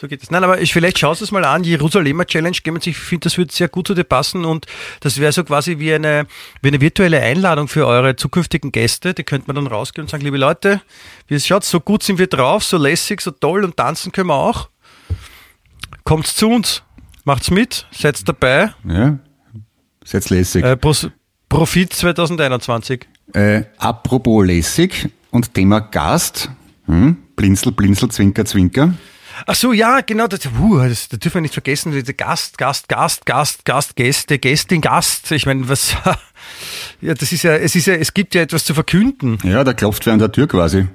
[0.00, 0.30] So geht es.
[0.30, 3.36] Nein, aber ich, vielleicht schaust du es mal an, Jerusalemer Challenge, sich, ich finde, das
[3.36, 4.64] würde sehr gut zu dir passen und
[5.00, 6.26] das wäre so quasi wie eine,
[6.62, 9.12] wie eine virtuelle Einladung für eure zukünftigen Gäste.
[9.12, 10.80] Die könnte man dann rausgehen und sagen, liebe Leute,
[11.26, 14.28] wie es schaut, so gut sind wir drauf, so lässig, so toll und tanzen können
[14.28, 14.70] wir auch.
[16.04, 16.82] Kommt zu uns,
[17.24, 18.72] macht's mit, seid dabei.
[18.88, 19.18] ja.
[20.02, 20.64] Seid lässig.
[20.64, 20.78] Äh,
[21.50, 23.06] Profit 2021.
[23.34, 26.50] Äh, apropos lässig und Thema Gast.
[26.86, 27.18] Hm?
[27.36, 28.94] Blinzel, blinzel, zwinker, zwinker.
[29.46, 32.88] Ach so, ja, genau, das, uh, das, das dürfen wir nicht vergessen, diese Gast, Gast,
[32.88, 35.30] Gast, Gast, Gast, Gäste, Gästin, Gast.
[35.32, 35.94] Ich meine, was,
[37.00, 39.38] ja, das ist ja, es ist ja, es gibt ja etwas zu verkünden.
[39.42, 40.88] Ja, da klopft wer an der Tür quasi.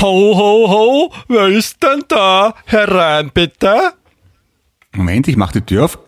[0.00, 2.54] Ho, ho, ho, wer ist denn da?
[2.66, 3.92] Herein, bitte.
[4.92, 5.98] Moment, ich mach die Tür auf.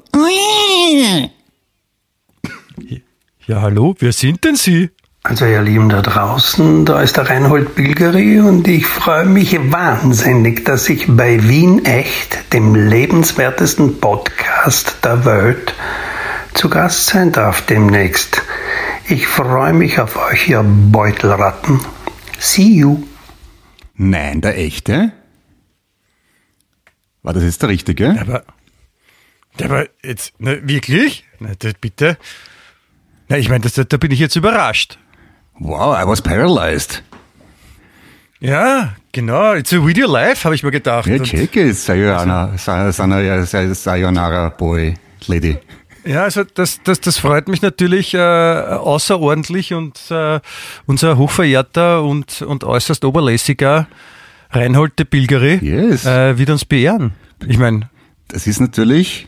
[3.47, 4.91] Ja, hallo, wer sind denn Sie?
[5.25, 10.65] Also ihr Lieben da draußen, da ist der Reinhold Bilgeri und ich freue mich wahnsinnig,
[10.65, 15.75] dass ich bei Wien Echt, dem lebenswertesten Podcast der Welt,
[16.55, 18.43] zu Gast sein darf demnächst.
[19.07, 21.81] Ich freue mich auf euch, ihr Beutelratten.
[22.39, 23.05] See you.
[23.95, 25.13] Nein, der echte?
[27.23, 28.17] War das jetzt der richtige?
[28.21, 28.45] Aber,
[29.61, 31.25] aber jetzt, na, wirklich?
[31.41, 32.17] Na, das, bitte?
[33.29, 34.99] Na, ich meine, da bin ich jetzt überrascht.
[35.61, 37.03] Wow, I was paralyzed.
[38.41, 41.07] Ja, genau, it's a video live, habe ich mir gedacht.
[41.09, 41.77] Ja, check it.
[41.77, 44.95] Sayonara, Sa- Sana- Sa- Sayonara, boy,
[45.27, 45.59] lady.
[46.05, 50.39] Ja, also das, das, das freut mich natürlich äh, außerordentlich und äh,
[50.87, 53.89] unser hochverehrter und, und äußerst oberlässiger
[54.51, 56.07] Reinhold de Bilgeri Yes.
[56.07, 57.13] äh, wird uns beehren.
[57.47, 57.91] Ich meine,
[58.29, 59.27] Das ist natürlich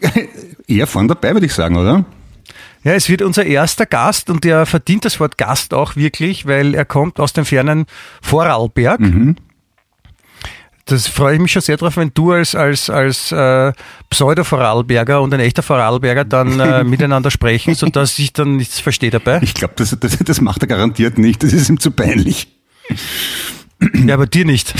[0.68, 2.04] eher von dabei, würde ich sagen, oder?
[2.84, 6.74] Ja, es wird unser erster Gast und der verdient das Wort Gast auch wirklich, weil
[6.74, 7.86] er kommt aus dem fernen
[8.20, 9.00] Vorarlberg.
[10.86, 13.72] Das freue ich mich schon sehr drauf, wenn du als, als, als äh,
[14.10, 19.40] Pseudo-Vorarlberger und ein echter Vorarlberger dann äh, miteinander sprechen, sodass ich dann nichts verstehe dabei.
[19.42, 21.42] Ich glaube, das, das, das macht er garantiert nicht.
[21.44, 22.48] Das ist ihm zu peinlich.
[23.94, 24.74] Ja, aber dir nicht.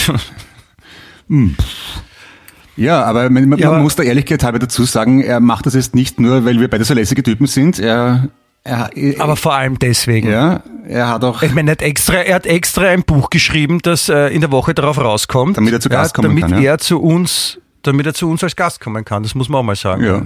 [2.76, 5.94] Ja, aber man, man Ja, muss der Ehrlichkeit halber dazu sagen, er macht das jetzt
[5.94, 7.78] nicht nur, weil wir beide so lässige Typen sind.
[7.78, 8.28] Er,
[8.64, 10.30] er, Aber vor allem deswegen.
[10.30, 13.80] ja, er hat auch, Ich meine, er hat extra, er hat extra ein Buch geschrieben,
[13.82, 15.56] das äh, in der Woche darauf rauskommt.
[15.56, 16.72] Damit er zu Gast kommen damit kann, ja.
[16.72, 19.22] er zu uns, damit er zu uns als Gast kommen kann.
[19.22, 20.04] Das muss man auch mal sagen.
[20.04, 20.22] ja.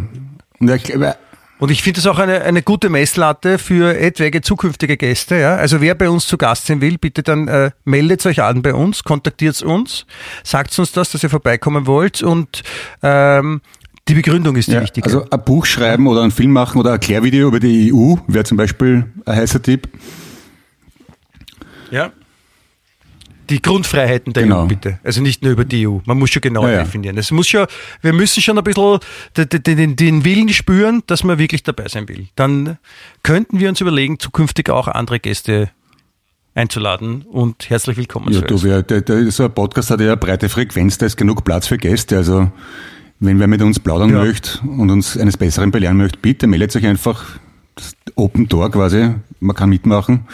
[0.58, 1.16] Und er, er,
[1.58, 5.36] Und ich finde das auch eine, eine gute Messlatte für etwaige zukünftige Gäste.
[5.36, 5.56] Ja?
[5.56, 8.74] Also wer bei uns zu Gast sein will, bitte dann äh, meldet euch an bei
[8.74, 10.04] uns, kontaktiert uns,
[10.44, 12.62] sagt uns das, dass ihr vorbeikommen wollt und
[13.02, 13.62] ähm,
[14.08, 15.06] die Begründung ist die ja, wichtige.
[15.06, 18.44] also ein Buch schreiben oder einen Film machen oder ein Erklärvideo über die EU wäre
[18.44, 19.88] zum Beispiel ein heißer Tipp.
[21.90, 22.12] ja.
[23.48, 24.64] Die Grundfreiheiten der Genau.
[24.64, 24.98] EU, bitte.
[25.04, 25.98] Also nicht nur über die EU.
[26.04, 27.16] Man muss schon genau Ja, definieren.
[27.18, 27.66] Es muss schon,
[28.02, 28.98] wir müssen schon ein bisschen
[29.36, 32.26] den, den, den Willen spüren, dass man wirklich dabei sein will.
[32.36, 32.78] Dann
[33.22, 35.70] könnten wir uns überlegen, zukünftig auch andere Gäste
[36.54, 40.06] einzuladen und herzlich willkommen Ja, zu du, wer, der, der, so ein Podcast hat ja
[40.06, 42.16] eine breite Frequenz, da ist genug Platz für Gäste.
[42.16, 42.50] Also
[43.20, 44.24] wenn wer mit uns plaudern Ja.
[44.24, 47.38] möchte und uns eines Besseren belehren möchte, bitte meldet euch einfach.
[48.14, 50.26] Open Door quasi, man kann mitmachen.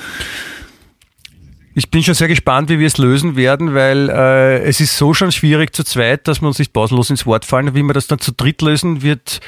[1.75, 5.15] Ich bin schon sehr gespannt, wie wir es lösen werden, weil äh, es ist so
[5.15, 7.75] schon schwierig zu zweit, dass wir uns nicht pausenlos ins Wort fallen.
[7.75, 9.41] Wie wir das dann zu dritt lösen, wird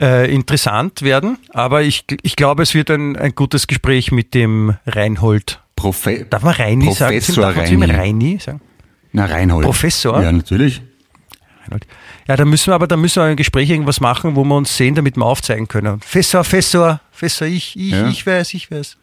[0.00, 1.38] äh, interessant werden.
[1.50, 5.60] Aber ich, ich glaube, es wird ein, ein gutes Gespräch mit dem Reinhold.
[5.74, 7.18] Profe Darf man Reini sagen?
[7.18, 7.92] Professor Darf man Reini.
[7.92, 8.60] Reini sagen?
[9.12, 9.64] Na, Reinhold.
[9.64, 10.22] Professor?
[10.22, 10.80] Ja, natürlich.
[11.64, 11.86] Reinhold.
[12.28, 14.76] Ja, da müssen wir aber, da müssen wir ein Gespräch irgendwas machen, wo wir uns
[14.76, 16.00] sehen, damit wir aufzeigen können.
[16.00, 18.08] Fessor, Fessor, Fessor, ich, ich, Ja.
[18.08, 18.96] ich weiß, ich weiß.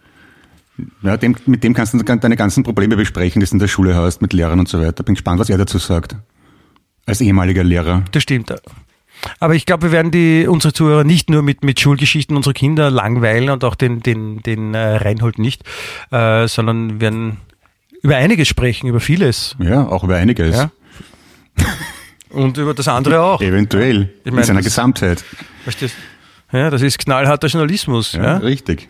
[1.04, 3.96] Ja, dem, mit dem kannst du deine ganzen Probleme besprechen, die du in der Schule
[3.96, 5.04] hast, mit Lehrern und so weiter.
[5.04, 6.16] Bin gespannt, was er dazu sagt.
[7.06, 8.04] Als ehemaliger Lehrer.
[8.12, 8.54] Das stimmt.
[9.40, 12.90] Aber ich glaube, wir werden die, unsere Zuhörer nicht nur mit, mit Schulgeschichten unserer Kinder
[12.90, 15.64] langweilen und auch den, den, den äh, Reinhold nicht,
[16.12, 17.38] äh, sondern werden
[18.02, 19.56] über einiges sprechen, über vieles.
[19.60, 20.56] Ja, auch über einiges.
[20.56, 20.72] Ja.
[22.30, 23.42] Und über das andere auch.
[23.42, 24.10] Eventuell.
[24.24, 25.22] Ich mein, in seiner Gesamtheit.
[25.64, 25.96] Verstehst?
[26.54, 28.14] Ja, das ist knallharter Journalismus.
[28.14, 28.38] Ja, Ja?
[28.38, 28.90] richtig.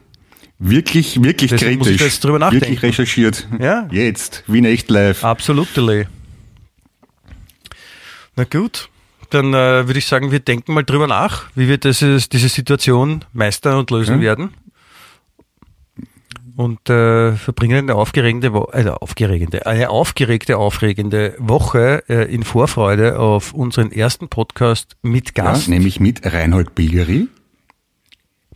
[0.64, 1.96] Wirklich, wirklich Deswegen muss kritisch.
[1.96, 2.66] ich da jetzt drüber nachdenken.
[2.68, 3.48] Wirklich recherchiert.
[3.60, 3.88] Ja.
[3.92, 4.44] Jetzt.
[4.46, 5.24] Wie in echt live.
[5.24, 6.06] Absolutely.
[8.36, 8.90] Na gut,
[9.32, 13.26] dann äh, würde ich sagen, wir denken mal drüber nach, wie wir dieses, diese Situation
[13.34, 14.22] meistern und lösen Ja.
[14.22, 14.50] werden.
[16.58, 23.54] Und äh, verbringen eine aufgeregende, Wo aufgeregende, eine aufgeregte, aufregende Woche äh, in Vorfreude auf
[23.54, 27.30] unseren ersten Podcast mit Ja, Gast nämlich mit Reinhold Bilgeri,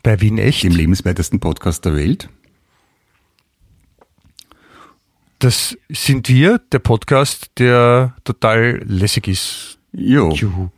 [0.06, 0.64] bei Wien Echt.
[0.64, 2.30] dem lebenswertesten Podcast der Welt.
[5.40, 9.80] Das sind wir, der Podcast, der total lässig ist.
[9.92, 10.30] Jo.
[10.32, 10.70] Juhu.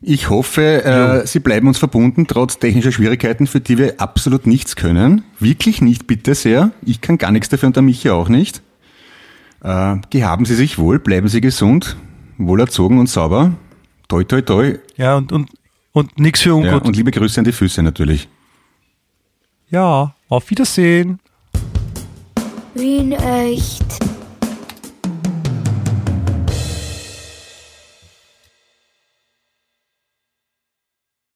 [0.00, 4.76] Ich hoffe, äh, Sie bleiben uns verbunden, trotz technischer Schwierigkeiten, für die wir absolut nichts
[4.76, 5.24] können.
[5.40, 6.70] Wirklich nicht, bitte sehr.
[6.84, 8.62] Ich kann gar nichts dafür und der Michi auch nicht.
[9.62, 11.96] Äh, gehaben Sie sich wohl, bleiben Sie gesund,
[12.38, 13.54] wohlerzogen und sauber.
[14.08, 14.78] Toi, toi, toi.
[14.96, 15.50] Ja, und, und,
[15.92, 16.84] und nichts für Ja, ungut.
[16.84, 18.28] und liebe Grüße an die Füße natürlich.
[19.72, 21.18] Ja, auf Wiedersehen.
[22.74, 23.82] Wien echt.